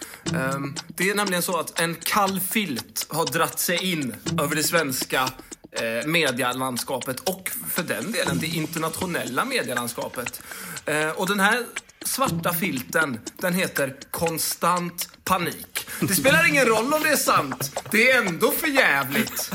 Um, 0.54 0.74
det 0.88 1.10
är 1.10 1.14
nämligen 1.14 1.42
så 1.42 1.58
att 1.58 1.80
en 1.80 1.94
kall 1.94 2.40
filt 2.40 3.06
har 3.08 3.26
dratt 3.26 3.60
sig 3.60 3.92
in 3.92 4.14
över 4.42 4.56
det 4.56 4.62
svenska 4.62 5.28
eh, 5.72 6.06
medialandskapet 6.06 7.20
och 7.20 7.50
för 7.70 7.82
den 7.82 8.12
delen 8.12 8.38
det 8.40 8.46
internationella 8.46 9.44
medielandskapet. 9.44 10.42
Eh, 10.86 11.10
och 11.10 11.28
den 11.28 11.40
här 11.40 11.64
svarta 12.04 12.52
filten, 12.52 13.20
den 13.36 13.54
heter 13.54 13.96
konstant 14.10 15.08
panik. 15.24 15.86
Det 16.00 16.14
spelar 16.14 16.48
ingen 16.48 16.66
roll 16.66 16.94
om 16.94 17.02
det 17.02 17.08
är 17.08 17.16
sant, 17.16 17.82
det 17.90 18.10
är 18.10 18.26
ändå 18.26 18.50
för 18.50 18.66
jävligt. 18.66 19.50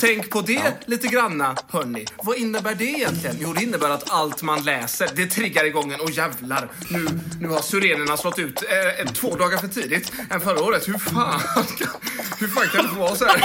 Tänk 0.00 0.30
på 0.30 0.40
det 0.40 0.74
lite 0.86 1.06
granna, 1.06 1.56
hörni. 1.68 2.04
Vad 2.22 2.36
innebär 2.36 2.74
det 2.74 2.84
egentligen? 2.84 3.36
Jo, 3.40 3.52
det 3.52 3.62
innebär 3.62 3.90
att 3.90 4.10
allt 4.10 4.42
man 4.42 4.62
läser, 4.62 5.08
det 5.16 5.26
triggar 5.26 5.64
igång 5.64 5.92
en. 5.92 6.00
Och 6.00 6.10
jävlar, 6.10 6.70
nu, 6.90 7.06
nu 7.40 7.48
har 7.48 7.60
syrenerna 7.60 8.16
slått 8.16 8.38
ut 8.38 8.62
eh, 8.62 9.12
två 9.12 9.36
dagar 9.36 9.58
för 9.58 9.68
tidigt 9.68 10.12
än 10.30 10.40
förra 10.40 10.62
året. 10.62 10.88
Hur 10.88 10.98
fan, 10.98 11.40
hur 12.38 12.48
fan 12.48 12.68
kan 12.68 12.82
det 12.82 12.88
få 12.88 13.00
vara 13.00 13.16
så 13.16 13.24
här? 13.24 13.42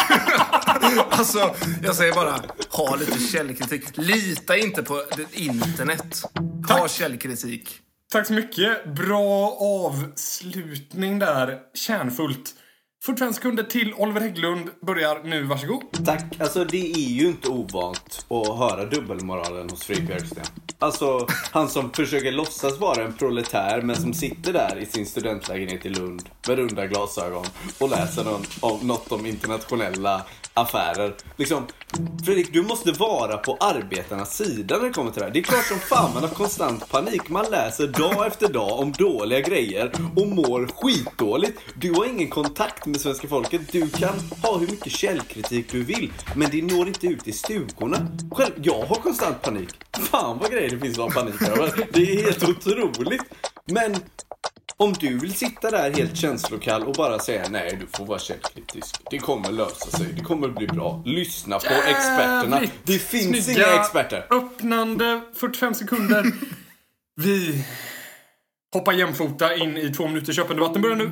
alltså, 1.10 1.56
jag 1.84 1.96
säger 1.96 2.14
bara, 2.14 2.44
ha 2.70 2.96
lite 2.96 3.20
källkritik. 3.20 3.84
Lita 3.94 4.58
inte 4.58 4.84
på 4.84 5.04
internet. 5.32 6.24
Ha 6.70 6.88
källkritik. 6.88 7.80
Tack 8.12 8.28
så 8.28 8.34
mycket. 8.34 8.86
Bra 8.96 9.58
avslutning 9.60 11.20
där. 11.20 11.60
Kärnfullt. 11.74 12.56
45 13.06 13.34
sekunder 13.34 13.64
till 13.64 13.94
Oliver 13.94 14.22
Hägglund 14.22 14.70
börjar 14.82 15.24
nu. 15.24 15.44
Varsågod. 15.44 16.06
Tack. 16.06 16.24
Alltså 16.40 16.66
det 16.66 16.92
är 16.92 17.10
ju 17.10 17.28
inte 17.28 17.48
ovant 17.48 18.26
att 18.30 18.58
höra 18.58 18.86
dubbelmoralen 18.86 19.70
hos 19.70 19.84
Fredrik 19.84 20.08
Björksten. 20.08 20.44
Alltså 20.80 21.28
han 21.52 21.70
som 21.70 21.92
försöker 21.94 22.32
låtsas 22.32 22.80
vara 22.80 23.04
en 23.04 23.14
proletär 23.14 23.82
men 23.82 23.96
som 23.96 24.14
sitter 24.14 24.54
där 24.54 24.78
i 24.80 24.86
sin 24.86 25.06
studentlägenhet 25.06 25.86
i 25.86 25.90
Lund 25.90 26.30
med 26.48 26.58
runda 26.58 26.88
glasögon 26.88 27.46
och 27.80 27.90
läser 27.90 28.24
någon, 28.24 28.42
om, 28.60 28.88
något 28.88 29.12
om 29.12 29.26
internationella 29.26 30.22
affärer. 30.54 31.16
Liksom, 31.38 31.68
Fredrik, 32.26 32.54
du 32.54 32.62
måste 32.62 32.92
vara 32.92 33.38
på 33.38 33.58
arbetarnas 33.60 34.38
sida 34.38 34.78
när 34.78 34.86
det 34.86 34.94
kommer 34.94 35.12
till 35.12 35.20
det 35.20 35.26
här. 35.26 35.34
Det 35.34 35.40
är 35.40 35.44
klart 35.44 35.66
som 35.66 35.80
fan 35.80 36.14
man 36.14 36.24
har 36.24 36.30
konstant 36.30 36.90
panik. 36.90 37.30
Man 37.30 37.46
läser 37.52 37.88
dag 37.88 38.28
efter 38.28 38.48
dag 38.48 38.80
om 38.80 38.92
dåliga 38.92 39.40
grejer 39.40 39.92
och 40.16 40.28
mår 40.28 40.68
skitdåligt. 40.68 41.60
Du 41.76 41.94
har 41.94 42.06
ingen 42.06 42.30
kontakt 42.30 42.86
med 42.86 43.02
svenska 43.02 43.28
folket. 43.28 43.62
Du 43.72 43.90
kan 43.90 44.16
ha 44.42 44.58
hur 44.58 44.68
mycket 44.68 44.92
källkritik 44.92 45.72
du 45.72 45.84
vill, 45.84 46.14
men 46.36 46.50
det 46.52 46.62
når 46.62 46.88
inte 46.88 47.08
ut 47.08 47.28
i 47.28 47.32
stugorna. 47.32 48.08
Själv, 48.32 48.54
jag 48.64 48.86
har 48.86 48.96
konstant 48.96 49.42
panik. 49.42 49.70
Fan 50.12 50.38
vad 50.42 50.52
grejer 50.52 50.70
det 50.70 50.80
finns 50.80 51.00
att 51.00 51.14
ha 51.14 51.22
panik 51.22 51.42
över. 51.42 51.88
Det 51.94 52.02
är 52.02 52.26
helt 52.26 52.50
otroligt. 52.50 53.22
Men 53.66 53.96
om 54.84 54.94
du 54.94 55.18
vill 55.20 55.34
sitta 55.34 55.72
där 55.72 55.92
helt 55.92 56.18
känslokall 56.18 56.84
och 56.84 56.94
bara 56.94 57.20
säga 57.20 57.44
nej, 57.50 57.78
du 57.80 57.88
får 57.98 58.06
vara 58.06 58.20
källkritisk. 58.20 58.96
Det 59.10 59.18
kommer 59.18 59.52
lösa 59.52 59.98
sig. 59.98 60.08
Det 60.16 60.22
kommer 60.22 60.48
bli 60.48 60.68
bra. 60.68 61.04
Lyssna 61.06 61.60
på 61.60 61.74
experterna. 61.88 62.62
Det 62.84 63.00
finns 63.00 63.46
snygga 63.46 63.74
inga 63.74 63.82
experter. 63.82 64.28
Öppnande 64.30 65.22
45 65.36 65.74
sekunder. 65.74 66.26
Vi 67.16 67.66
hoppar 68.74 68.94
jämfota 68.94 69.56
in 69.56 69.78
i 69.78 69.94
två 69.94 70.08
minuter. 70.08 70.34
Köpendebatten 70.34 70.82
börjar 70.82 70.96
nu. 70.96 71.12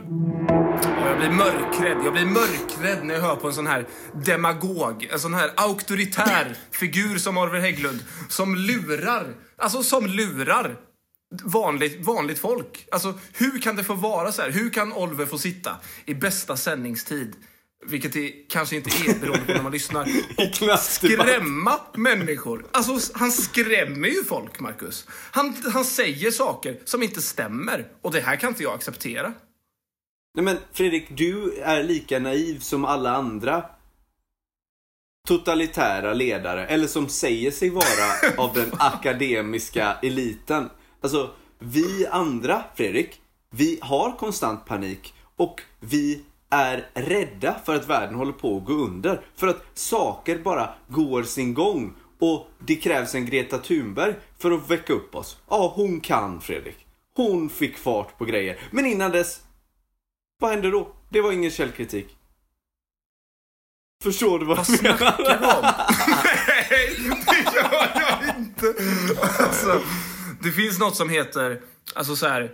Jag 1.06 1.18
blir 1.18 1.30
mörkrädd. 1.30 1.98
Jag 2.06 2.14
blir 2.14 2.26
mörkrädd 2.26 3.06
när 3.06 3.14
jag 3.14 3.22
hör 3.22 3.36
på 3.36 3.48
en 3.48 3.54
sån 3.54 3.68
här 3.68 3.86
demagog. 4.26 5.08
En 5.14 5.20
sån 5.20 5.34
här 5.34 5.52
auktoritär 5.56 6.56
figur 6.72 7.18
som 7.18 7.38
Oliver 7.38 7.60
Hägglund. 7.60 8.00
Som 8.30 8.56
lurar. 8.56 9.28
Alltså 9.58 9.84
som 9.84 10.06
lurar 10.08 10.78
vanligt, 11.44 12.06
vanligt 12.06 12.40
folk. 12.40 12.88
Alltså 12.92 13.20
hur 13.34 13.62
kan 13.62 13.76
det 13.76 13.84
få 13.84 13.94
vara 13.94 14.32
så 14.32 14.42
här? 14.42 14.52
Hur 14.52 14.70
kan 14.70 14.94
Oliver 14.94 15.26
få 15.26 15.38
sitta 15.38 15.76
i 16.06 16.14
bästa 16.14 16.58
sändningstid? 16.58 17.36
Vilket 17.86 18.14
det 18.14 18.30
kanske 18.50 18.76
inte 18.76 18.90
är 18.90 19.20
beroende 19.20 19.46
på 19.46 19.54
när 19.54 19.64
man 19.64 19.72
lyssnar. 19.72 20.02
Och 20.72 20.80
skrämma 20.80 21.80
människor. 21.94 22.66
Alltså 22.72 23.18
han 23.18 23.32
skrämmer 23.32 24.08
ju 24.08 24.24
folk, 24.24 24.60
Marcus. 24.60 25.08
Han, 25.10 25.56
han 25.74 25.86
säger 25.86 26.32
saker 26.32 26.80
som 26.86 27.04
inte 27.04 27.22
stämmer. 27.22 27.88
Och 28.02 28.12
det 28.12 28.22
här 28.22 28.36
kan 28.36 28.50
inte 28.50 28.64
jag 28.64 28.74
acceptera. 28.74 29.34
Nej 30.36 30.46
men 30.46 30.58
Fredrik, 30.74 31.08
du 31.10 31.54
är 31.54 31.84
lika 31.84 32.20
naiv 32.20 32.60
som 32.60 32.86
alla 32.86 33.16
andra 33.16 33.66
totalitära 35.28 36.14
ledare, 36.14 36.68
eller 36.68 36.88
som 36.88 37.10
säger 37.10 37.52
sig 37.52 37.70
vara 37.70 38.36
av 38.38 38.54
den 38.54 38.72
akademiska 38.80 39.98
eliten. 40.02 40.70
Alltså, 41.02 41.30
vi 41.60 42.08
andra, 42.08 42.64
Fredrik, 42.76 43.22
vi 43.50 43.80
har 43.82 44.12
konstant 44.18 44.66
panik 44.66 45.14
och 45.36 45.62
vi 45.80 46.22
är 46.50 46.90
rädda 46.94 47.56
för 47.66 47.76
att 47.76 47.88
världen 47.88 48.16
håller 48.16 48.32
på 48.34 48.58
att 48.58 48.66
gå 48.66 48.74
under. 48.74 49.22
För 49.36 49.48
att 49.48 49.64
saker 49.74 50.38
bara 50.40 50.74
går 50.88 51.24
sin 51.24 51.54
gång 51.54 51.94
och 52.20 52.48
det 52.60 52.76
krävs 52.76 53.16
en 53.16 53.26
Greta 53.26 53.58
Thunberg 53.58 54.16
för 54.38 54.52
att 54.52 54.70
väcka 54.70 54.94
upp 54.94 55.16
oss. 55.16 55.38
Ja, 55.50 55.74
hon 55.76 56.00
kan 56.02 56.42
Fredrik. 56.42 56.86
Hon 57.16 57.50
fick 57.50 57.78
fart 57.78 58.18
på 58.18 58.26
grejer. 58.26 58.60
Men 58.72 58.86
innan 58.86 59.12
dess 59.12 59.42
vad 60.40 60.52
hände 60.52 60.72
då? 60.72 60.88
Det 61.10 61.22
var 61.22 61.32
ingen 61.32 61.52
källkritik. 61.52 62.18
Förstår 64.04 64.40
du 64.40 64.46
vad, 64.46 64.58
Vad 64.58 64.70
jag 64.70 64.84
menar? 64.84 64.98
snackar 64.98 65.18
du 65.40 65.46
om? 65.46 65.62
Nej, 66.70 66.98
det 67.26 67.56
gör 67.56 67.92
jag 67.96 68.38
inte. 68.38 68.74
Alltså, 69.44 69.82
det 70.44 70.52
finns 70.52 70.80
något 70.80 70.96
som 70.96 71.10
heter, 71.10 71.62
alltså 71.94 72.16
så 72.16 72.28
här, 72.28 72.52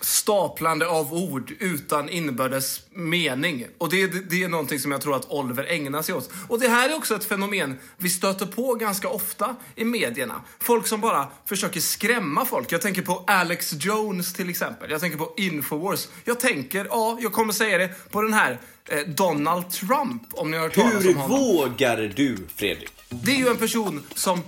staplande 0.00 0.86
av 0.88 1.14
ord 1.14 1.52
utan 1.58 2.08
inbördes 2.08 2.80
mening. 2.90 3.66
Och 3.78 3.90
det, 3.90 4.06
det, 4.06 4.20
det 4.30 4.42
är 4.42 4.48
någonting 4.48 4.78
som 4.78 4.92
jag 4.92 5.00
tror 5.00 5.16
att 5.16 5.30
Oliver 5.30 5.64
ägnar 5.64 6.02
sig 6.02 6.14
åt. 6.14 6.30
Och 6.48 6.60
det 6.60 6.68
här 6.68 6.88
är 6.88 6.96
också 6.96 7.14
ett 7.14 7.24
fenomen 7.24 7.78
vi 7.96 8.08
stöter 8.08 8.46
på 8.46 8.74
ganska 8.74 9.08
ofta 9.08 9.56
i 9.74 9.84
medierna. 9.84 10.42
Folk 10.58 10.86
som 10.86 11.00
bara 11.00 11.28
försöker 11.46 11.80
skrämma 11.80 12.44
folk. 12.44 12.72
Jag 12.72 12.80
tänker 12.80 13.02
på 13.02 13.24
Alex 13.26 13.72
Jones 13.78 14.32
till 14.32 14.50
exempel. 14.50 14.90
Jag 14.90 15.00
tänker 15.00 15.18
på 15.18 15.34
Infowars. 15.36 16.08
Jag 16.24 16.40
tänker, 16.40 16.86
ja, 16.90 17.18
jag 17.20 17.32
kommer 17.32 17.52
säga 17.52 17.78
det, 17.78 18.10
på 18.10 18.22
den 18.22 18.32
här 18.32 18.60
eh, 18.88 18.98
Donald 19.06 19.70
Trump, 19.70 20.22
om 20.32 20.50
ni 20.50 20.56
har 20.56 20.64
hört 20.64 20.74
talas 20.74 21.04
Hur 21.04 21.08
om 21.08 21.16
honom. 21.16 21.38
vågar 21.38 22.12
du, 22.16 22.36
Fredrik? 22.56 22.92
Det 23.08 23.32
är 23.32 23.36
ju 23.36 23.48
en 23.48 23.56
person 23.56 24.02
som, 24.14 24.42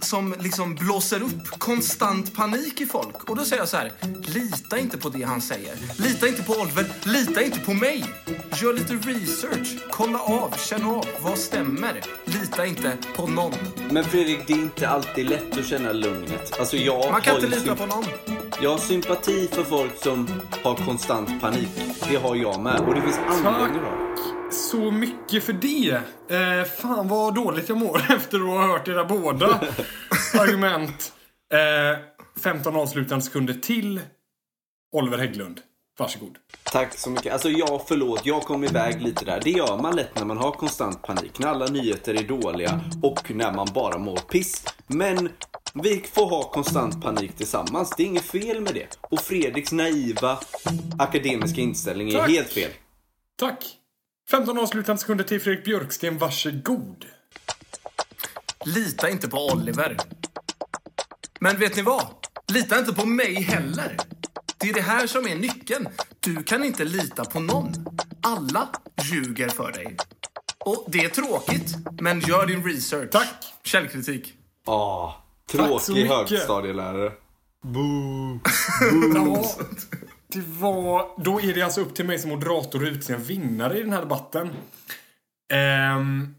som 0.00 0.34
liksom 0.38 0.74
blåser 0.74 1.22
upp 1.22 1.48
konstant 1.58 2.34
panik 2.34 2.80
i 2.80 2.86
folk. 2.86 3.30
Och 3.30 3.36
då 3.36 3.44
säger 3.44 3.62
jag 3.62 3.68
så 3.68 3.76
här, 3.76 3.92
lita 4.20 4.78
inte 4.78 4.98
på 4.98 5.08
det 5.08 5.22
han 5.22 5.40
säger. 5.40 5.74
Lita 5.98 6.28
inte 6.28 6.42
på 6.42 6.52
Oliver, 6.52 6.86
lita 7.02 7.42
inte 7.42 7.58
på 7.58 7.74
mig. 7.74 8.04
Gör 8.62 8.72
lite 8.72 8.94
research, 8.94 9.78
kolla 9.90 10.18
av, 10.18 10.54
känn 10.58 10.84
av, 10.84 11.06
vad 11.20 11.38
stämmer? 11.38 12.02
Lita 12.24 12.66
inte 12.66 12.96
på 13.16 13.26
någon. 13.26 13.52
Men 13.90 14.04
Fredrik, 14.04 14.40
det 14.46 14.52
är 14.52 14.58
inte 14.58 14.88
alltid 14.88 15.30
lätt 15.30 15.58
att 15.58 15.66
känna 15.66 15.92
lugnet. 15.92 16.60
Alltså 16.60 16.76
jag 16.76 17.12
Man 17.12 17.20
kan 17.20 17.34
inte 17.34 17.46
lita 17.46 17.76
på 17.76 17.86
någon. 17.86 18.04
Jag 18.62 18.70
har 18.70 18.78
sympati 18.78 19.48
för 19.52 19.64
folk 19.64 20.02
som 20.02 20.40
har 20.62 20.74
konstant 20.74 21.40
panik. 21.40 21.68
Det 22.08 22.16
har 22.16 22.36
jag 22.36 22.60
med. 22.60 22.80
Och 22.80 22.94
det 22.94 23.02
finns 23.02 23.18
anledningar 23.18 23.82
då. 24.00 24.05
Så 24.50 24.90
mycket 24.90 25.44
för 25.44 25.52
det. 25.52 26.00
Eh, 26.36 26.64
fan 26.64 27.08
vad 27.08 27.34
dåligt 27.34 27.68
jag 27.68 27.78
mår 27.78 27.98
efter 28.16 28.38
att 28.38 28.46
ha 28.46 28.66
hört 28.66 28.88
era 28.88 29.04
båda 29.04 29.46
argument. 30.38 31.12
Eh, 31.52 31.98
15 32.42 32.76
avslutande 32.76 33.24
sekunder 33.24 33.54
till 33.54 34.00
Oliver 34.92 35.18
Hägglund. 35.18 35.60
Varsågod. 35.98 36.36
Tack 36.62 36.98
så 36.98 37.10
mycket. 37.10 37.32
Alltså 37.32 37.50
ja, 37.50 37.84
förlåt. 37.88 38.26
Jag 38.26 38.42
kom 38.42 38.64
iväg 38.64 39.02
lite 39.02 39.24
där. 39.24 39.40
Det 39.44 39.50
gör 39.50 39.82
man 39.82 39.96
lätt 39.96 40.14
när 40.14 40.24
man 40.24 40.36
har 40.38 40.52
konstant 40.52 41.02
panik. 41.02 41.38
När 41.38 41.48
alla 41.48 41.66
nyheter 41.66 42.14
är 42.14 42.22
dåliga 42.22 42.80
och 43.02 43.30
när 43.30 43.52
man 43.52 43.68
bara 43.74 43.98
mår 43.98 44.16
piss. 44.16 44.64
Men 44.86 45.28
vi 45.74 46.04
får 46.12 46.26
ha 46.30 46.42
konstant 46.42 47.02
panik 47.02 47.36
tillsammans. 47.36 47.94
Det 47.96 48.02
är 48.02 48.06
inget 48.06 48.24
fel 48.24 48.60
med 48.60 48.74
det. 48.74 48.98
Och 49.00 49.20
Fredriks 49.20 49.72
naiva 49.72 50.38
akademiska 50.98 51.60
inställning 51.60 52.08
är 52.08 52.18
Tack. 52.18 52.30
helt 52.30 52.52
fel. 52.52 52.70
Tack. 53.38 53.76
15 54.30 54.58
avslutande 54.58 55.00
sekunder 55.00 55.24
till 55.24 55.40
Fredrik 55.40 55.64
Björksten. 55.64 56.18
Varsågod. 56.18 57.04
Lita 58.64 59.10
inte 59.10 59.28
på 59.28 59.46
Oliver. 59.52 59.96
Men 61.40 61.58
vet 61.58 61.76
ni 61.76 61.82
vad? 61.82 62.06
Lita 62.52 62.78
inte 62.78 62.92
på 62.94 63.06
mig 63.06 63.34
heller. 63.34 63.96
Det 64.58 64.68
är 64.68 64.74
det 64.74 64.80
här 64.80 65.06
som 65.06 65.26
är 65.26 65.34
nyckeln. 65.36 65.88
Du 66.20 66.42
kan 66.42 66.64
inte 66.64 66.84
lita 66.84 67.24
på 67.24 67.40
någon. 67.40 67.72
Alla 68.22 68.68
ljuger 69.12 69.48
för 69.48 69.72
dig. 69.72 69.96
Och 70.58 70.84
det 70.88 70.98
är 71.04 71.08
tråkigt, 71.08 71.74
men 72.00 72.20
gör 72.20 72.46
din 72.46 72.64
research. 72.64 73.10
Tack. 73.10 73.54
Källkritik. 73.64 74.34
Ah, 74.66 75.12
tråkig 75.52 76.06
högstadielärare. 76.06 77.12
Boo. 77.62 78.40
Ja, 79.14 79.44
det 80.36 80.42
var... 80.60 81.22
Då 81.24 81.40
är 81.40 81.54
det 81.54 81.62
alltså 81.62 81.80
upp 81.80 81.94
till 81.94 82.04
mig 82.04 82.18
som 82.18 82.30
moderator 82.30 82.82
att 82.82 82.88
utse 82.88 83.12
en 83.12 83.22
vinnare 83.22 83.78
i 83.78 83.82
den 83.82 83.92
här 83.92 84.00
debatten. 84.00 84.50
Ehm, 85.52 86.34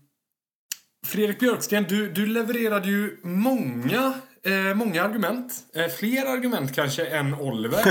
Fredrik 1.07 1.39
Björksten, 1.39 1.85
du, 1.89 2.11
du 2.11 2.25
levererade 2.25 2.87
ju 2.87 3.17
många 3.23 4.13
eh, 4.47 4.75
många 4.75 5.03
argument. 5.03 5.53
Eh, 5.75 5.87
fler 5.87 6.25
argument 6.25 6.75
kanske 6.75 7.05
än 7.05 7.33
Oliver. 7.33 7.79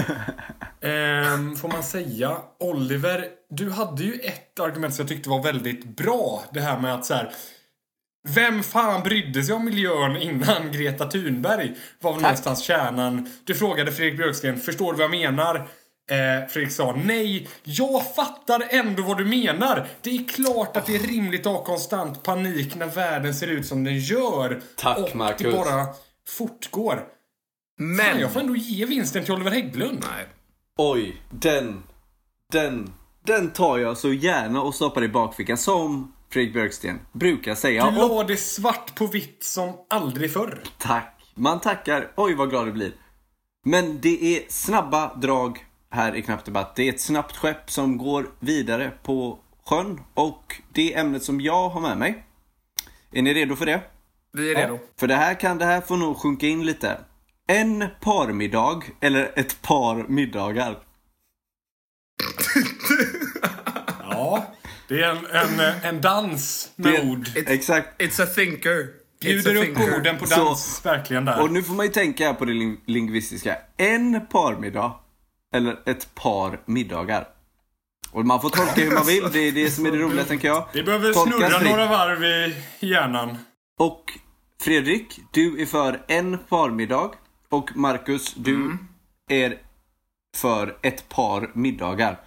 eh, 0.80 1.56
får 1.56 1.68
man 1.72 1.82
säga. 1.82 2.36
Oliver, 2.58 3.28
du 3.50 3.70
hade 3.70 4.02
ju 4.02 4.12
ett 4.12 4.60
argument 4.60 4.94
som 4.94 5.02
jag 5.02 5.08
tyckte 5.08 5.30
var 5.30 5.42
väldigt 5.42 5.84
bra. 5.84 6.44
Det 6.52 6.60
här 6.60 6.80
med 6.80 6.94
att 6.94 7.06
så 7.06 7.14
här, 7.14 7.32
vem 8.28 8.62
fan 8.62 9.02
brydde 9.02 9.42
sig 9.42 9.54
om 9.54 9.64
miljön 9.64 10.16
innan 10.16 10.72
Greta 10.72 11.10
Thunberg? 11.10 11.74
Var 12.00 12.12
väl 12.12 12.22
någonstans 12.22 12.62
kärnan. 12.62 13.30
Du 13.44 13.54
frågade 13.54 13.92
Fredrik 13.92 14.16
Björksten, 14.16 14.60
förstår 14.60 14.92
du 14.92 14.98
vad 14.98 15.04
jag 15.04 15.10
menar? 15.10 15.68
Eh, 16.10 16.48
Fredrik 16.48 16.72
sa 16.72 16.96
nej. 17.04 17.48
Jag 17.62 18.14
fattar 18.14 18.62
ändå 18.70 19.02
vad 19.02 19.18
du 19.18 19.24
menar. 19.24 19.86
Det 20.02 20.10
är 20.10 20.24
klart 20.24 20.76
att 20.76 20.86
det 20.86 20.96
är 20.96 20.98
rimligt 20.98 21.46
att 21.46 21.52
ha 21.52 21.64
konstant 21.64 22.22
panik 22.22 22.74
när 22.74 22.86
världen 22.86 23.34
ser 23.34 23.46
ut 23.46 23.66
som 23.66 23.84
den 23.84 23.98
gör. 23.98 24.60
Tack, 24.76 24.98
och 24.98 25.16
Marcus. 25.16 25.42
det 25.46 25.52
bara 25.52 25.86
fortgår. 26.28 27.04
Men... 27.78 27.96
Men 27.96 28.20
jag 28.20 28.32
får 28.32 28.40
ändå 28.40 28.56
ge 28.56 28.86
vinsten 28.86 29.24
till 29.24 29.32
Oliver 29.34 29.50
Hägglund. 29.50 29.98
Nej. 30.00 30.26
Oj, 30.78 31.22
den, 31.30 31.82
den, 32.52 32.92
den 33.24 33.50
tar 33.50 33.78
jag 33.78 33.98
så 33.98 34.12
gärna 34.12 34.62
och 34.62 34.74
stoppar 34.74 35.04
i 35.04 35.08
bakfickan 35.08 35.56
som 35.56 36.12
Fredrik 36.30 36.52
Björksten 36.52 37.00
brukar 37.12 37.54
säga. 37.54 37.90
Du 37.90 37.96
la 37.96 38.24
det 38.24 38.36
svart 38.36 38.94
på 38.94 39.06
vitt 39.06 39.42
som 39.44 39.72
aldrig 39.90 40.32
förr. 40.32 40.62
tack. 40.78 41.12
Man 41.34 41.60
tackar. 41.60 42.12
Oj, 42.16 42.34
vad 42.34 42.50
glad 42.50 42.66
det 42.66 42.72
blir. 42.72 42.92
Men 43.64 44.00
det 44.00 44.36
är 44.36 44.42
snabba 44.48 45.14
drag 45.14 45.65
här 45.96 46.14
i 46.16 46.22
Knapp 46.22 46.44
Debatt. 46.44 46.76
Det 46.76 46.82
är 46.88 46.92
ett 46.92 47.00
snabbt 47.00 47.36
skepp 47.36 47.70
som 47.70 47.98
går 47.98 48.26
vidare 48.40 48.92
på 49.02 49.38
sjön 49.66 50.00
och 50.14 50.60
det 50.72 50.94
ämnet 50.94 51.22
som 51.22 51.40
jag 51.40 51.68
har 51.68 51.80
med 51.80 51.98
mig. 51.98 52.24
Är 53.12 53.22
ni 53.22 53.34
redo 53.34 53.56
för 53.56 53.66
det? 53.66 53.80
Vi 54.32 54.50
är 54.50 54.54
redo. 54.56 54.78
För 55.00 55.06
det 55.06 55.14
här 55.14 55.34
kan 55.40 55.58
det 55.58 55.64
här 55.64 55.80
får 55.80 55.96
nog 55.96 56.16
sjunka 56.16 56.46
in 56.46 56.66
lite. 56.66 56.98
En 57.48 57.84
parmiddag, 58.00 58.82
eller 59.00 59.32
ett 59.38 59.62
par 59.62 60.08
middagar. 60.08 60.78
Ja, 64.10 64.46
det 64.88 65.02
är 65.02 65.10
en, 65.10 65.26
en, 65.26 65.60
en 65.84 66.00
dans 66.00 66.70
med 66.76 66.92
Det- 66.92 67.02
ord. 67.10 67.28
Exakt. 67.36 68.02
It's 68.02 68.22
a 68.22 68.26
thinker. 68.34 68.86
Bjuder 69.20 69.50
It's 69.54 69.56
a 69.56 69.60
upp 69.60 69.64
thinker. 69.76 69.96
orden 69.96 70.18
på 70.18 70.26
Så- 70.26 70.44
dans, 70.44 70.80
verkligen 70.86 71.24
där. 71.24 71.42
Och 71.42 71.50
nu 71.52 71.62
får 71.62 71.74
man 71.74 71.86
ju 71.86 71.92
tänka 71.92 72.34
på 72.34 72.44
det 72.44 72.52
ling- 72.52 72.80
lingvistiska. 72.86 73.56
En 73.76 74.26
parmiddag, 74.26 74.92
eller 75.56 75.76
ett 75.86 76.14
par 76.14 76.60
middagar. 76.66 77.28
Och 78.10 78.26
man 78.26 78.40
får 78.40 78.50
tolka 78.50 78.80
hur 78.80 78.90
man 78.94 79.06
vill, 79.06 79.28
det 79.32 79.38
är 79.48 79.52
det 79.52 79.70
som 79.70 79.86
är 79.86 79.90
det 79.90 79.98
roliga 79.98 80.24
tänker 80.24 80.48
jag. 80.48 80.66
Vi 80.72 80.82
behöver 80.82 81.12
Tolka 81.12 81.36
snurra 81.36 81.50
strikt. 81.50 81.70
några 81.70 81.86
varv 81.86 82.24
i 82.24 82.54
hjärnan. 82.80 83.38
Och 83.78 84.04
Fredrik, 84.60 85.20
du 85.32 85.62
är 85.62 85.66
för 85.66 86.00
en 86.08 86.38
parmiddag. 86.38 87.10
Och 87.48 87.70
Marcus, 87.76 88.34
du 88.34 88.54
Mm. 88.54 88.78
är 89.30 89.58
för 90.36 90.76
ett 90.82 91.08
par 91.08 91.50
middagar. 91.54 92.20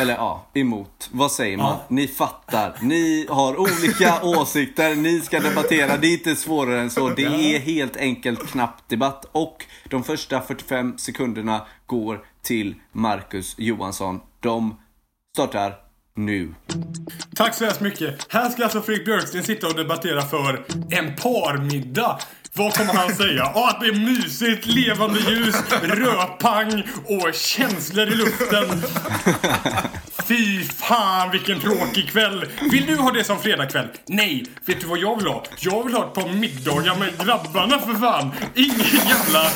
Eller 0.00 0.14
ja, 0.14 0.46
emot. 0.54 1.08
Vad 1.12 1.32
säger 1.32 1.56
man? 1.56 1.66
Ja. 1.66 1.84
Ni 1.88 2.08
fattar. 2.08 2.76
Ni 2.82 3.26
har 3.30 3.56
olika 3.60 4.22
åsikter, 4.22 4.94
ni 4.94 5.20
ska 5.20 5.40
debattera. 5.40 5.96
Det 5.96 6.06
är 6.06 6.12
inte 6.12 6.36
svårare 6.36 6.80
än 6.80 6.90
så. 6.90 7.08
Det 7.08 7.54
är 7.54 7.58
helt 7.58 7.96
enkelt 7.96 8.50
knapp 8.50 8.88
debatt. 8.88 9.24
Och 9.32 9.64
de 9.88 10.04
första 10.04 10.40
45 10.40 10.98
sekunderna 10.98 11.66
går 11.86 12.24
till 12.42 12.74
Marcus 12.92 13.54
Johansson. 13.58 14.20
De 14.40 14.76
startar 15.34 15.74
nu. 16.14 16.54
Tack 17.34 17.54
så 17.54 17.64
hemskt 17.64 17.80
mycket. 17.80 18.32
Här 18.32 18.50
ska 18.50 18.62
alltså 18.62 18.82
Fredrik 18.82 19.04
Björksten 19.04 19.42
sitta 19.44 19.66
och 19.66 19.74
debattera 19.74 20.22
för 20.22 20.64
en 20.90 21.16
parmiddag. 21.16 22.18
Vad 22.54 22.74
kommer 22.74 22.94
han 22.94 23.14
säga? 23.14 23.52
Ja, 23.54 23.70
att 23.70 23.80
det 23.80 23.86
är 23.86 23.92
mysigt, 23.92 24.66
levande 24.66 25.20
ljus, 25.20 25.54
rödpang 25.82 26.82
och 27.04 27.34
känslor 27.34 28.08
i 28.08 28.14
luften. 28.14 28.82
Fy 30.28 30.64
fan 30.64 31.30
vilken 31.30 31.60
tråkig 31.60 32.08
kväll. 32.10 32.46
Vill 32.70 32.86
du 32.86 32.96
ha 32.96 33.10
det 33.10 33.24
som 33.24 33.38
fredagkväll? 33.38 33.88
Nej, 34.06 34.46
vet 34.66 34.80
du 34.80 34.86
vad 34.86 34.98
jag 34.98 35.16
vill 35.16 35.26
ha? 35.26 35.44
Jag 35.58 35.84
vill 35.84 35.94
ha 35.94 36.06
ett 36.06 36.14
par 36.14 36.28
middagar 36.32 36.96
med 36.96 37.26
grabbarna 37.26 37.78
för 37.78 37.94
fan. 37.94 38.30
Ingen 38.54 39.06
jävla 39.08 39.50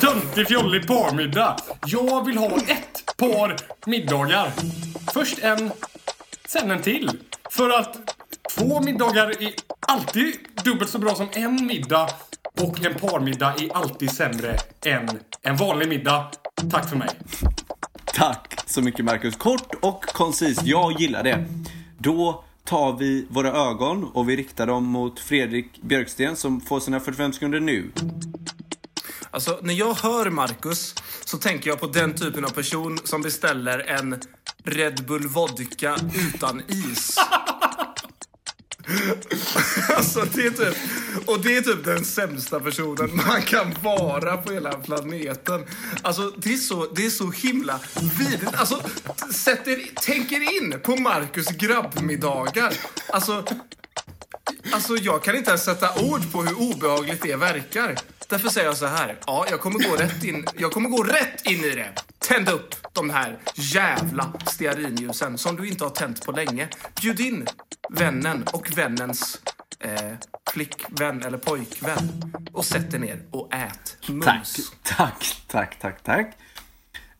töntig 0.00 0.48
fjollig 0.48 0.86
parmiddag. 0.86 1.56
Jag 1.86 2.26
vill 2.26 2.38
ha 2.38 2.56
ett 2.56 3.16
par 3.16 3.56
middagar. 3.86 4.52
Först 5.14 5.38
en, 5.38 5.70
sen 6.46 6.70
en 6.70 6.82
till. 6.82 7.10
För 7.50 7.70
att 7.70 8.16
två 8.56 8.80
middagar 8.80 9.42
är 9.42 9.52
alltid 9.80 10.34
dubbelt 10.64 10.90
så 10.90 10.98
bra 10.98 11.14
som 11.14 11.28
en 11.32 11.66
middag. 11.66 12.08
Och 12.60 12.84
en 12.84 12.94
parmiddag 12.94 13.54
är 13.58 13.76
alltid 13.76 14.10
sämre 14.10 14.56
än 14.84 15.08
en 15.42 15.56
vanlig 15.56 15.88
middag. 15.88 16.30
Tack 16.70 16.88
för 16.88 16.96
mig. 16.96 17.08
Tack 18.04 18.60
så 18.66 18.82
mycket 18.82 19.04
Marcus. 19.04 19.36
Kort 19.36 19.74
och 19.82 20.04
koncist. 20.04 20.60
Jag 20.64 21.00
gillar 21.00 21.22
det. 21.22 21.44
Då 21.98 22.44
tar 22.64 22.96
vi 22.96 23.26
våra 23.30 23.52
ögon 23.52 24.04
och 24.04 24.28
vi 24.28 24.36
riktar 24.36 24.66
dem 24.66 24.84
mot 24.84 25.20
Fredrik 25.20 25.82
Björksten 25.82 26.36
som 26.36 26.60
får 26.60 26.80
sina 26.80 27.00
45 27.00 27.32
sekunder 27.32 27.60
nu. 27.60 27.90
Alltså, 29.30 29.58
när 29.62 29.74
jag 29.74 29.94
hör 29.94 30.30
Marcus 30.30 30.94
så 31.24 31.38
tänker 31.38 31.70
jag 31.70 31.80
på 31.80 31.86
den 31.86 32.14
typen 32.14 32.44
av 32.44 32.50
person 32.50 32.98
som 33.04 33.22
beställer 33.22 33.78
en 33.78 34.20
Red 34.64 35.04
Bull 35.06 35.26
Vodka 35.26 35.96
utan 36.34 36.62
is. 36.68 37.16
alltså, 39.96 40.26
det 40.34 40.46
är 40.46 40.50
typ... 40.50 40.76
Och 41.26 41.40
det 41.40 41.56
är 41.56 41.60
typ 41.60 41.84
den 41.84 42.04
sämsta 42.04 42.60
personen 42.60 43.16
man 43.26 43.42
kan 43.42 43.74
vara 43.82 44.36
på 44.36 44.52
hela 44.52 44.72
planeten. 44.72 45.64
Alltså, 46.02 46.32
det 46.36 46.52
är 46.52 46.56
så, 46.56 46.86
det 46.94 47.06
är 47.06 47.10
så 47.10 47.30
himla 47.30 47.80
vidrigt. 48.18 48.54
Alltså, 48.54 48.82
sätt 49.32 49.68
er, 49.68 49.90
tänk 49.94 50.32
er 50.32 50.62
in 50.62 50.80
på 50.82 50.96
Marcus 50.96 51.46
grabbmiddagar. 51.46 52.72
Alltså, 53.08 53.44
Alltså 54.72 54.96
jag 54.96 55.22
kan 55.22 55.36
inte 55.36 55.50
ens 55.50 55.64
sätta 55.64 56.02
ord 56.02 56.32
på 56.32 56.42
hur 56.42 56.60
obehagligt 56.60 57.22
det 57.22 57.36
verkar. 57.36 57.96
Därför 58.30 58.48
säger 58.48 58.66
jag 58.66 58.76
så 58.76 58.86
här. 58.86 59.18
Ja, 59.26 59.46
jag 59.50 59.60
kommer 59.60 59.90
gå 59.90 59.96
rätt 59.96 60.24
in, 60.24 60.46
jag 60.58 60.72
kommer 60.72 60.88
gå 60.88 61.02
rätt 61.02 61.46
in 61.46 61.64
i 61.64 61.70
det. 61.70 61.92
Tänd 62.18 62.48
upp 62.48 62.74
de 62.92 63.10
här 63.10 63.38
jävla 63.54 64.32
stearinljusen 64.46 65.38
som 65.38 65.56
du 65.56 65.68
inte 65.68 65.84
har 65.84 65.90
tänt 65.90 66.26
på 66.26 66.32
länge. 66.32 66.68
Bjud 67.00 67.20
in 67.20 67.46
vännen 67.90 68.44
och 68.52 68.78
vännens 68.78 69.40
eh, 69.80 70.12
flickvän 70.52 71.22
eller 71.22 71.38
pojkvän 71.38 72.32
och 72.52 72.64
sätt 72.64 72.94
er 72.94 72.98
ner 72.98 73.22
och 73.30 73.54
ät 73.54 73.96
mums. 74.08 74.72
Tack, 74.82 74.96
tack, 74.96 75.36
tack, 75.46 75.78
tack, 75.80 76.02
tack. 76.02 76.36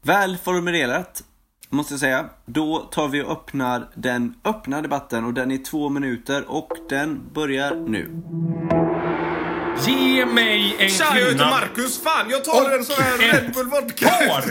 Väl 0.02 0.36
formulerat, 0.36 1.22
måste 1.68 1.92
jag 1.92 2.00
säga. 2.00 2.30
Då 2.44 2.78
tar 2.78 3.08
vi 3.08 3.22
och 3.22 3.32
öppnar 3.32 3.88
den 3.94 4.34
öppna 4.44 4.82
debatten 4.82 5.24
och 5.24 5.34
den 5.34 5.50
är 5.50 5.58
två 5.58 5.88
minuter 5.88 6.50
och 6.50 6.72
den 6.88 7.20
börjar 7.32 7.74
nu. 7.74 8.89
Ge 9.86 10.26
mig 10.26 10.76
en 10.78 10.88
Tja, 10.88 11.04
jag 11.04 11.12
heter 11.14 11.28
kvinna 11.30 11.50
Marcus. 11.50 12.02
Fan, 12.02 12.30
jag 12.30 12.44
tar 12.44 12.62
Och 12.62 12.72
en 12.72 12.84
sån 12.84 13.02
här 13.02 13.18
Red 13.18 13.52
Bull 13.54 13.66
Vodka. 13.66 14.08
par 14.08 14.44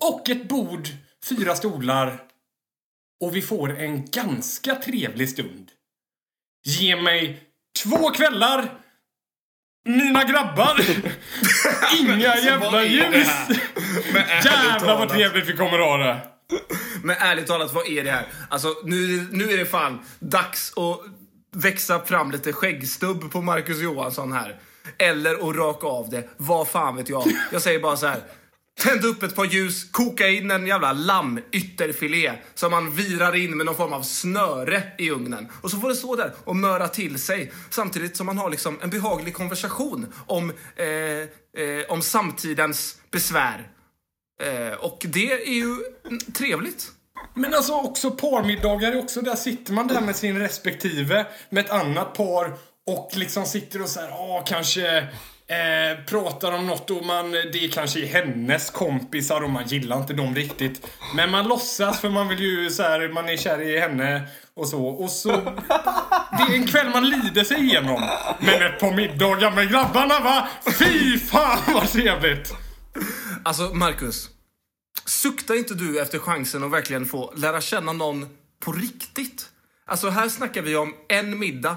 och 0.10 0.30
ett 0.30 0.48
bord, 0.48 0.88
fyra 1.28 1.54
stolar 1.54 2.18
och 3.24 3.36
vi 3.36 3.42
får 3.42 3.78
en 3.78 4.10
ganska 4.10 4.74
trevlig 4.74 5.28
stund. 5.28 5.70
Ge 6.64 6.96
mig 6.96 7.42
två 7.82 8.10
kvällar, 8.10 8.68
mina 9.88 10.24
grabbar, 10.24 10.80
inga 12.00 12.36
jävla 12.36 12.84
ljus. 12.84 13.28
Jävlar 14.44 14.98
vad 14.98 15.08
trevligt 15.08 15.48
vi 15.48 15.56
kommer 15.56 15.78
att 15.78 15.86
ha 15.86 15.96
det. 15.96 16.20
Men 17.02 17.16
ärligt 17.16 17.46
talat, 17.46 17.72
vad 17.72 17.88
är 17.88 18.04
det 18.04 18.10
här? 18.10 18.26
Alltså, 18.50 18.74
nu, 18.84 19.28
nu 19.30 19.50
är 19.50 19.56
det 19.56 19.66
fan 19.66 19.98
dags 20.18 20.72
att 20.76 21.00
växa 21.54 22.04
fram 22.04 22.30
lite 22.30 22.52
skäggstubb 22.52 23.32
på 23.32 23.42
Marcus 23.42 23.80
Johansson 23.80 24.32
här. 24.32 24.60
Eller 24.98 25.48
att 25.48 25.56
raka 25.56 25.86
av 25.86 26.10
det. 26.10 26.28
Vad 26.36 26.68
fan 26.68 26.96
vet 26.96 27.08
jag? 27.08 27.24
Jag 27.52 27.62
säger 27.62 27.80
bara 27.80 27.96
så 27.96 28.06
här. 28.06 28.22
Tänd 28.80 29.04
upp 29.04 29.22
ett 29.22 29.34
par 29.34 29.44
ljus, 29.44 29.90
koka 29.90 30.28
in 30.28 30.50
en 30.50 30.66
jävla 30.66 30.92
lammytterfilé 30.92 32.32
som 32.54 32.70
man 32.70 32.90
virar 32.90 33.36
in 33.36 33.56
med 33.56 33.66
någon 33.66 33.74
form 33.74 33.92
av 33.92 34.02
snöre 34.02 34.82
i 34.98 35.10
ugnen. 35.10 35.48
Och 35.60 35.70
så 35.70 35.80
får 35.80 35.88
det 35.88 35.94
stå 35.94 36.16
där 36.16 36.32
och 36.44 36.56
möra 36.56 36.88
till 36.88 37.18
sig 37.18 37.52
samtidigt 37.70 38.16
som 38.16 38.26
man 38.26 38.38
har 38.38 38.50
liksom 38.50 38.78
en 38.82 38.90
behaglig 38.90 39.34
konversation 39.34 40.12
om, 40.26 40.52
eh, 40.76 40.86
eh, 40.86 41.84
om 41.88 42.02
samtidens 42.02 43.00
besvär. 43.10 43.68
Eh, 44.42 44.78
och 44.78 45.06
det 45.08 45.32
är 45.32 45.54
ju 45.54 45.76
trevligt. 46.32 46.92
Men 47.34 47.54
alltså 47.54 47.72
också 47.72 48.10
parmiddagar 48.10 48.92
är 48.92 48.98
också, 48.98 49.20
där 49.20 49.36
sitter 49.36 49.72
man 49.72 49.88
där 49.88 50.00
med 50.00 50.16
sin 50.16 50.38
respektive, 50.38 51.26
med 51.50 51.64
ett 51.64 51.70
annat 51.70 52.14
par 52.14 52.52
och 52.86 53.10
liksom 53.14 53.46
sitter 53.46 53.82
och 53.82 53.88
så 53.88 54.00
här, 54.00 54.08
ja 54.08 54.44
kanske 54.46 54.98
eh, 55.46 56.04
pratar 56.06 56.52
om 56.52 56.66
något 56.66 56.90
och 56.90 57.04
man, 57.04 57.30
det 57.30 57.74
kanske 57.74 58.00
är 58.00 58.06
hennes 58.06 58.70
kompisar 58.70 59.40
och 59.40 59.50
man 59.50 59.64
gillar 59.66 59.98
inte 59.98 60.12
dem 60.12 60.34
riktigt. 60.34 60.86
Men 61.14 61.30
man 61.30 61.48
låtsas 61.48 62.00
för 62.00 62.08
man 62.08 62.28
vill 62.28 62.40
ju 62.40 62.70
så 62.70 62.82
här, 62.82 63.08
man 63.08 63.28
är 63.28 63.36
kär 63.36 63.60
i 63.60 63.80
henne 63.80 64.22
och 64.54 64.68
så. 64.68 64.86
Och 64.86 65.10
så 65.10 65.28
det 65.28 66.52
är 66.52 66.54
en 66.54 66.66
kväll 66.66 66.90
man 66.90 67.10
lider 67.10 67.44
sig 67.44 67.60
igenom. 67.60 68.08
Men 68.38 68.62
ett 68.62 68.80
par 68.80 68.94
middagar 68.96 69.50
med 69.50 69.70
grabbarna 69.70 70.20
va? 70.20 70.48
Fy 70.78 71.18
fan 71.18 71.58
vad 71.74 71.88
trevligt! 71.88 72.54
Alltså, 73.44 73.62
Marcus. 73.62 74.33
Suktar 75.04 75.54
inte 75.54 75.74
du 75.74 76.00
efter 76.00 76.18
chansen 76.18 76.62
att 76.62 76.70
verkligen 76.70 77.06
få 77.06 77.32
lära 77.36 77.60
känna 77.60 77.92
någon 77.92 78.26
på 78.60 78.72
riktigt? 78.72 79.50
Alltså, 79.84 80.08
här 80.08 80.28
snackar 80.28 80.62
vi 80.62 80.76
om 80.76 80.94
en 81.08 81.38
middag. 81.38 81.76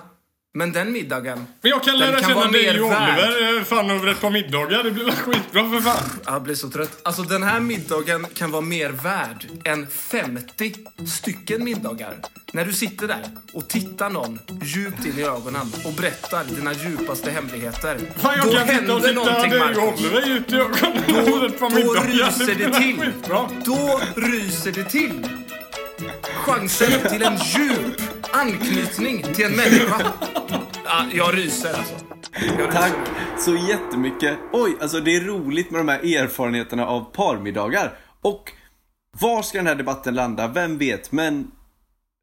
Men 0.58 0.72
den 0.72 0.91
middagen, 0.91 1.46
Men 1.62 1.72
jag 1.72 1.84
kan 1.84 1.98
lära 1.98 2.20
kan 2.20 2.30
känna 2.30 2.52
dig 2.52 2.80
och. 2.82 2.86
Oliver 2.88 3.58
eh, 3.58 3.63
fan 3.63 3.89
över 3.89 4.08
ett 4.08 4.22
par 4.22 4.30
middagar. 4.30 4.84
Det 4.84 4.91
blir 4.91 5.06
väl 5.06 5.15
skitbra 5.26 5.70
för 5.70 5.82
fan. 5.82 6.10
jag 6.26 6.43
blir 6.43 6.56
så 6.56 6.70
trött. 6.70 7.00
Alltså, 7.04 7.22
den 7.22 7.43
här 7.43 7.60
middagen 7.60 8.26
kan 8.34 8.52
vara 8.52 8.62
mer 8.62 8.89
värd 8.89 9.46
än 9.65 9.88
50 9.88 10.74
stycken 11.08 11.63
middagar. 11.63 12.15
När 12.52 12.65
du 12.65 12.74
sitter 12.74 13.08
där 13.08 13.24
och 13.54 13.67
tittar 13.67 14.10
någon 14.10 14.39
djupt 14.63 15.06
in 15.06 15.20
i 15.20 15.24
ögonen 15.24 15.72
och 15.86 15.93
berättar 15.93 16.43
dina 16.43 16.74
djupaste 16.74 17.32
hemligheter. 17.32 17.98
Fan, 18.17 18.34
jag 18.38 18.46
då 18.46 18.52
kan 18.52 18.62
och 18.62 18.67
händer 18.67 19.00
titta 19.00 19.12
någonting, 19.13 19.50
dig 19.52 19.60
och 19.62 19.67
Marcus. 19.67 20.00
Oliver 20.06 20.30
ut 20.38 20.52
i 20.52 20.56
ögonen 20.56 21.04
över 21.28 21.46
ett 21.48 21.60
par 21.60 21.70
Då 21.70 21.76
middagar. 21.76 22.08
ryser 22.08 22.56
det 22.56 22.63
väl 22.67 22.74
till. 22.82 22.98
Skitbra. 23.00 23.50
Då 23.65 24.02
ryser 24.15 24.72
det 24.72 24.84
till. 24.84 25.28
Chansen 26.46 27.10
till 27.10 27.22
en 27.22 27.38
djup 27.38 28.02
anknytning 28.38 29.23
till 29.34 29.45
en 29.45 29.52
människa. 29.52 30.13
Ja, 30.86 31.06
jag 31.13 31.38
ryser 31.38 31.73
alltså. 31.73 31.95
Jag. 32.60 32.71
Tack 32.71 32.93
så 33.39 33.56
jättemycket. 33.56 34.38
Oj, 34.52 34.78
alltså 34.82 35.00
det 35.00 35.15
är 35.15 35.21
roligt 35.21 35.71
med 35.71 35.80
de 35.80 35.88
här 35.88 36.00
erfarenheterna 36.00 36.88
av 36.88 37.02
parmiddagar. 37.13 38.00
Och 38.21 38.52
var 39.19 39.41
ska 39.41 39.58
den 39.58 39.67
här 39.67 39.76
debatten 39.76 40.15
landa? 40.15 40.47
Vem 40.47 40.78
vet? 40.78 41.12
Men 41.12 41.52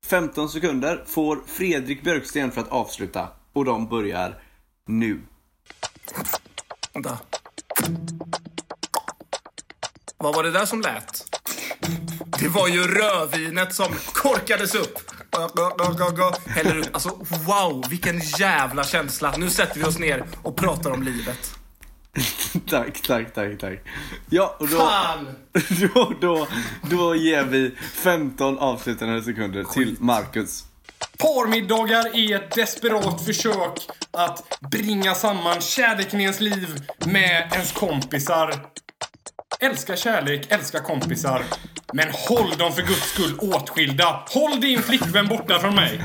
15 0.06 0.48
sekunder 0.48 1.04
får 1.06 1.38
Fredrik 1.46 2.02
Björksten 2.02 2.50
för 2.50 2.60
att 2.60 2.68
avsluta. 2.68 3.28
Och 3.52 3.64
de 3.64 3.88
börjar 3.88 4.42
nu. 4.86 5.20
Vänta. 6.92 7.18
Vad 10.18 10.34
var 10.34 10.42
det 10.42 10.50
där 10.50 10.66
som 10.66 10.80
lät? 10.80 11.24
Det 12.40 12.48
var 12.48 12.68
ju 12.68 12.82
rödvinet 12.82 13.74
som 13.74 13.92
korkades 14.12 14.74
upp. 14.74 15.13
Häller 16.46 16.78
upp. 16.78 16.88
Alltså, 16.92 17.08
wow, 17.46 17.84
vilken 17.90 18.18
jävla 18.38 18.84
känsla. 18.84 19.34
Nu 19.36 19.50
sätter 19.50 19.80
vi 19.80 19.84
oss 19.84 19.98
ner 19.98 20.24
och 20.42 20.56
pratar 20.56 20.90
om 20.90 21.02
livet. 21.02 21.54
tack, 22.70 23.02
tack, 23.02 23.34
tack, 23.34 23.58
tack. 23.58 23.78
Ja, 24.30 24.56
och 24.60 24.68
då, 24.68 24.76
Fan! 24.76 25.26
då, 25.94 26.12
då, 26.20 26.46
då 26.82 27.16
ger 27.16 27.44
vi 27.44 27.74
15 27.80 28.58
avslutande 28.58 29.22
sekunder 29.22 29.64
till 29.64 29.96
Marcus. 30.00 30.64
Parmiddagar 31.18 32.16
är 32.16 32.36
ett 32.36 32.54
desperat 32.54 33.24
försök 33.24 33.88
att 34.10 34.58
bringa 34.70 35.14
samman 35.14 35.60
kärleken 35.60 36.20
i 36.20 36.22
ens 36.22 36.40
liv 36.40 36.80
med 37.06 37.50
ens 37.52 37.72
kompisar. 37.72 38.54
Älska 39.60 39.96
kärlek, 39.96 40.46
älska 40.48 40.80
kompisar. 40.80 41.42
Men 41.94 42.06
håll 42.12 42.50
dem 42.58 42.72
för 42.72 42.82
guds 42.82 43.10
skull 43.10 43.38
åtskilda. 43.38 44.22
Håll 44.26 44.60
din 44.60 44.82
flickvän 44.82 45.28
borta 45.28 45.58
från 45.58 45.74
mig. 45.74 46.02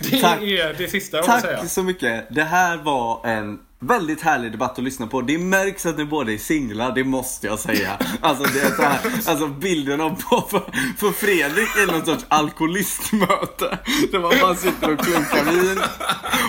Det 0.00 0.20
Tack. 0.20 0.42
är 0.42 0.74
det 0.78 0.88
sista 0.88 1.16
jag 1.16 1.32
vill 1.32 1.42
säga. 1.42 1.58
Tack 1.58 1.70
så 1.70 1.82
mycket. 1.82 2.26
Det 2.30 2.44
här 2.44 2.76
var 2.76 3.26
en 3.26 3.58
väldigt 3.80 4.20
härlig 4.20 4.52
debatt 4.52 4.78
att 4.78 4.84
lyssna 4.84 5.06
på. 5.06 5.20
Det 5.20 5.38
märks 5.38 5.86
att 5.86 5.98
ni 5.98 6.04
båda 6.04 6.32
är 6.32 6.38
singlar, 6.38 6.94
det 6.94 7.04
måste 7.04 7.46
jag 7.46 7.58
säga. 7.58 7.98
Alltså, 8.20 8.44
det 8.54 8.60
är 8.60 8.70
så 8.70 8.82
här, 8.82 8.98
alltså 9.26 9.46
bilden 9.46 10.00
av 10.00 10.16
för, 10.50 10.60
för 10.96 11.10
Fredrik 11.10 11.68
är 11.76 11.92
någon 11.92 12.04
sorts 12.06 12.24
alkoholistmöte. 12.28 13.78
Där 14.12 14.18
man 14.18 14.32
bara 14.40 14.54
sitter 14.54 14.92
och 14.92 14.98
klunkar 14.98 15.44
vin 15.52 15.78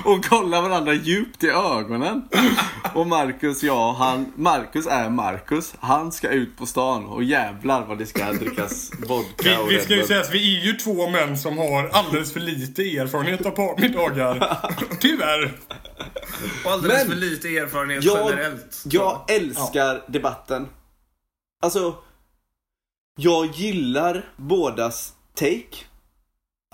och 0.03 0.25
kollar 0.25 0.61
varandra 0.61 0.93
djupt 0.93 1.43
i 1.43 1.47
ögonen. 1.47 2.21
Och 2.93 3.07
Marcus, 3.07 3.63
ja, 3.63 3.95
han, 3.99 4.33
Marcus 4.35 4.87
är 4.87 5.09
Marcus. 5.09 5.73
Han 5.79 6.11
ska 6.11 6.29
ut 6.29 6.57
på 6.57 6.65
stan 6.65 7.05
och 7.05 7.23
jävlar 7.23 7.85
vad 7.85 7.97
det 7.97 8.05
ska 8.05 8.31
drickas 8.33 8.91
vodka 9.07 9.59
och 9.59 9.71
Vi, 9.71 9.75
vi 9.75 9.81
ska 9.81 9.95
ju 9.95 10.03
säga 10.03 10.19
att 10.21 10.33
vi 10.33 10.57
är 10.59 10.65
ju 10.65 10.73
två 10.73 11.09
män 11.09 11.37
som 11.37 11.57
har 11.57 11.89
alldeles 11.93 12.33
för 12.33 12.39
lite 12.39 12.81
erfarenhet 12.81 13.45
av 13.45 13.51
parmiddagar. 13.51 14.57
Tyvärr. 14.99 15.53
Och 16.65 16.71
alldeles 16.71 16.97
Men- 16.97 17.07
för 17.07 17.15
lite 17.19 17.57
erfarenhet 17.57 18.03
jag, 18.03 18.29
generellt. 18.29 18.83
jag 18.85 19.31
älskar 19.31 20.03
debatten. 20.07 20.67
Alltså, 21.63 21.95
jag 23.19 23.45
gillar 23.45 24.33
bådas 24.37 25.13
take. 25.33 25.77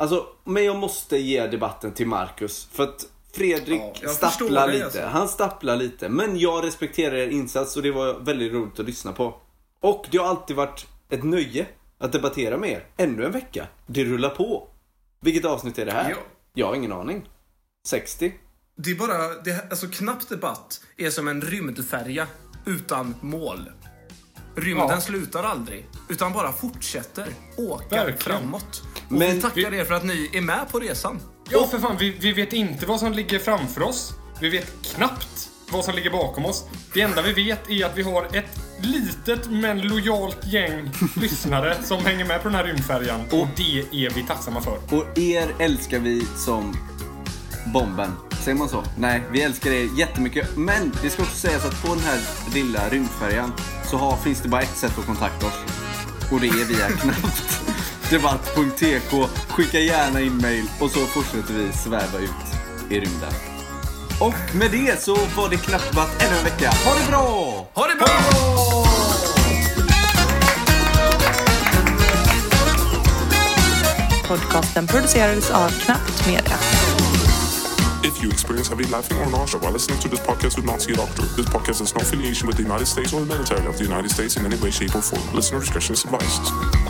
Alltså, 0.01 0.25
men 0.43 0.65
jag 0.65 0.75
måste 0.75 1.17
ge 1.17 1.47
debatten 1.47 1.91
till 1.93 2.07
Marcus. 2.07 2.67
För 2.71 2.83
att 2.83 3.05
Fredrik 3.33 3.81
Ja, 4.01 4.09
stapplar 4.09 4.67
lite. 4.71 4.85
alltså. 4.85 5.01
Han 5.01 5.27
stapplar 5.27 5.75
lite. 5.75 6.09
Men 6.09 6.39
jag 6.39 6.63
respekterar 6.65 7.15
er 7.15 7.27
insats 7.27 7.77
och 7.77 7.83
det 7.83 7.91
var 7.91 8.13
väldigt 8.13 8.53
roligt 8.53 8.79
att 8.79 8.85
lyssna 8.85 9.11
på. 9.13 9.41
Och 9.79 10.05
det 10.11 10.17
har 10.17 10.25
alltid 10.27 10.55
varit 10.55 10.87
ett 11.09 11.23
nöje 11.23 11.65
att 11.97 12.11
debattera 12.11 12.57
med 12.57 12.69
er. 12.69 12.85
Ännu 12.97 13.25
en 13.25 13.31
vecka. 13.31 13.67
Det 13.87 14.03
rullar 14.03 14.29
på. 14.29 14.67
Vilket 15.21 15.45
avsnitt 15.45 15.79
är 15.79 15.85
det 15.85 15.91
här? 15.91 16.09
Ja. 16.09 16.15
Jag 16.53 16.67
har 16.67 16.75
ingen 16.75 16.91
aning. 16.91 17.29
60? 17.87 18.33
Det 18.75 18.91
är 18.91 18.95
bara, 18.95 19.27
det, 19.43 19.71
alltså 19.71 19.87
knapp 19.87 20.29
debatt 20.29 20.81
är 20.97 21.09
som 21.09 21.27
en 21.27 21.41
rymdfärja 21.41 22.27
utan 22.65 23.15
mål. 23.21 23.69
Rymden 24.55 24.87
Ja. 24.89 25.01
slutar 25.01 25.43
aldrig, 25.43 25.85
utan 26.09 26.33
bara 26.33 26.51
fortsätter 26.53 27.27
åka 27.57 27.95
Verkligen. 27.95 28.17
framåt. 28.19 28.83
Och 29.05 29.11
Men 29.11 29.35
vi 29.35 29.41
tackar 29.41 29.71
vi- 29.71 29.77
er 29.77 29.85
för 29.85 29.93
att 29.93 30.05
ni 30.05 30.29
är 30.33 30.41
med 30.41 30.65
på 30.71 30.79
resan. 30.79 31.19
Ja, 31.49 31.67
för 31.67 31.79
fan. 31.79 31.97
Vi, 31.99 32.09
vi 32.19 32.31
vet 32.33 32.53
inte 32.53 32.85
vad 32.85 32.99
som 32.99 33.11
ligger 33.13 33.39
framför 33.39 33.81
oss. 33.81 34.13
Vi 34.41 34.49
vet 34.49 34.71
knappt 34.95 35.49
vad 35.71 35.85
som 35.85 35.95
ligger 35.95 36.11
bakom 36.11 36.45
oss. 36.45 36.65
Det 36.93 37.01
enda 37.01 37.21
vi 37.21 37.33
vet 37.33 37.69
är 37.69 37.85
att 37.85 37.97
vi 37.97 38.01
har 38.03 38.23
ett 38.37 38.59
litet 38.81 39.51
men 39.51 39.81
lojalt 39.81 40.37
gäng 40.47 40.91
lyssnare 41.15 41.77
som 41.83 42.05
hänger 42.05 42.25
med 42.25 42.41
på 42.41 42.47
den 42.47 42.55
här 42.55 42.63
rymdfärjan. 42.63 43.21
Och 43.31 43.47
det 43.57 43.79
är 44.05 44.09
vi 44.09 44.23
tacksamma 44.23 44.61
för. 44.61 44.77
Och 44.91 45.17
er 45.17 45.55
älskar 45.59 45.99
vi 45.99 46.25
som 46.25 46.77
bomben. 47.73 48.11
Säger 48.45 48.57
man 48.57 48.69
så? 48.69 48.83
Nej, 48.97 49.23
vi 49.31 49.41
älskar 49.41 49.71
er 49.71 49.89
jättemycket. 49.97 50.57
Men 50.57 50.91
det 51.01 51.09
ska 51.09 51.23
också 51.23 51.35
sägas 51.35 51.65
att 51.65 51.81
på 51.81 51.87
den 51.87 52.03
här 52.03 52.19
lilla 52.53 52.89
rymdfärjan 52.89 53.53
så 53.83 53.97
har, 53.97 54.17
finns 54.17 54.41
det 54.41 54.49
bara 54.49 54.61
ett 54.61 54.77
sätt 54.77 54.97
att 54.99 55.05
kontakta 55.05 55.45
oss. 55.45 55.53
Och 56.31 56.39
det 56.39 56.47
är 56.47 56.65
via 56.65 56.87
knappt 57.01 57.61
debatt.tk. 58.09 59.27
Skicka 59.49 59.79
gärna 59.79 60.21
in 60.21 60.37
mail 60.37 60.65
och 60.79 60.91
så 60.91 60.99
fortsätter 60.99 61.53
vi 61.53 61.71
sväva 61.71 62.19
ut 62.19 62.29
i 62.89 62.99
rymden. 62.99 63.33
Och 64.19 64.55
med 64.55 64.71
det 64.71 65.01
så 65.01 65.15
var 65.15 65.49
det 65.49 65.57
knappt 65.57 65.89
debatt 65.89 66.23
ännu 66.23 66.37
en 66.37 66.43
vecka. 66.43 66.69
Ha 66.69 66.99
det 66.99 67.11
bra! 67.11 67.67
Ha 67.73 67.87
det 67.87 67.95
bra! 67.95 68.07
Podcasten 74.27 74.87
producerades 74.87 75.51
av 75.51 75.69
Knappt 75.69 76.27
Media. 76.27 76.74
If 78.05 78.21
you 78.21 78.29
experience 78.29 78.67
heavy 78.67 78.83
laughing 78.85 79.17
or 79.17 79.25
nausea 79.31 79.59
while 79.59 79.71
listening 79.71 79.99
to 80.01 80.07
this 80.07 80.19
podcast, 80.19 80.57
do 80.57 80.61
not 80.61 80.79
see 80.79 80.93
a 80.93 80.95
doctor. 80.95 81.23
This 81.23 81.47
podcast 81.47 81.79
has 81.79 81.95
no 81.95 82.01
affiliation 82.01 82.45
with 82.45 82.55
the 82.55 82.61
United 82.61 82.85
States 82.85 83.11
or 83.11 83.21
the 83.21 83.25
military 83.25 83.65
of 83.65 83.79
the 83.79 83.83
United 83.83 84.11
States 84.11 84.37
in 84.37 84.45
any 84.45 84.57
way, 84.57 84.69
shape, 84.69 84.93
or 84.93 85.01
form. 85.01 85.33
Listener 85.33 85.59
discretion 85.59 85.93
is 85.93 86.05
advised. 86.05 86.84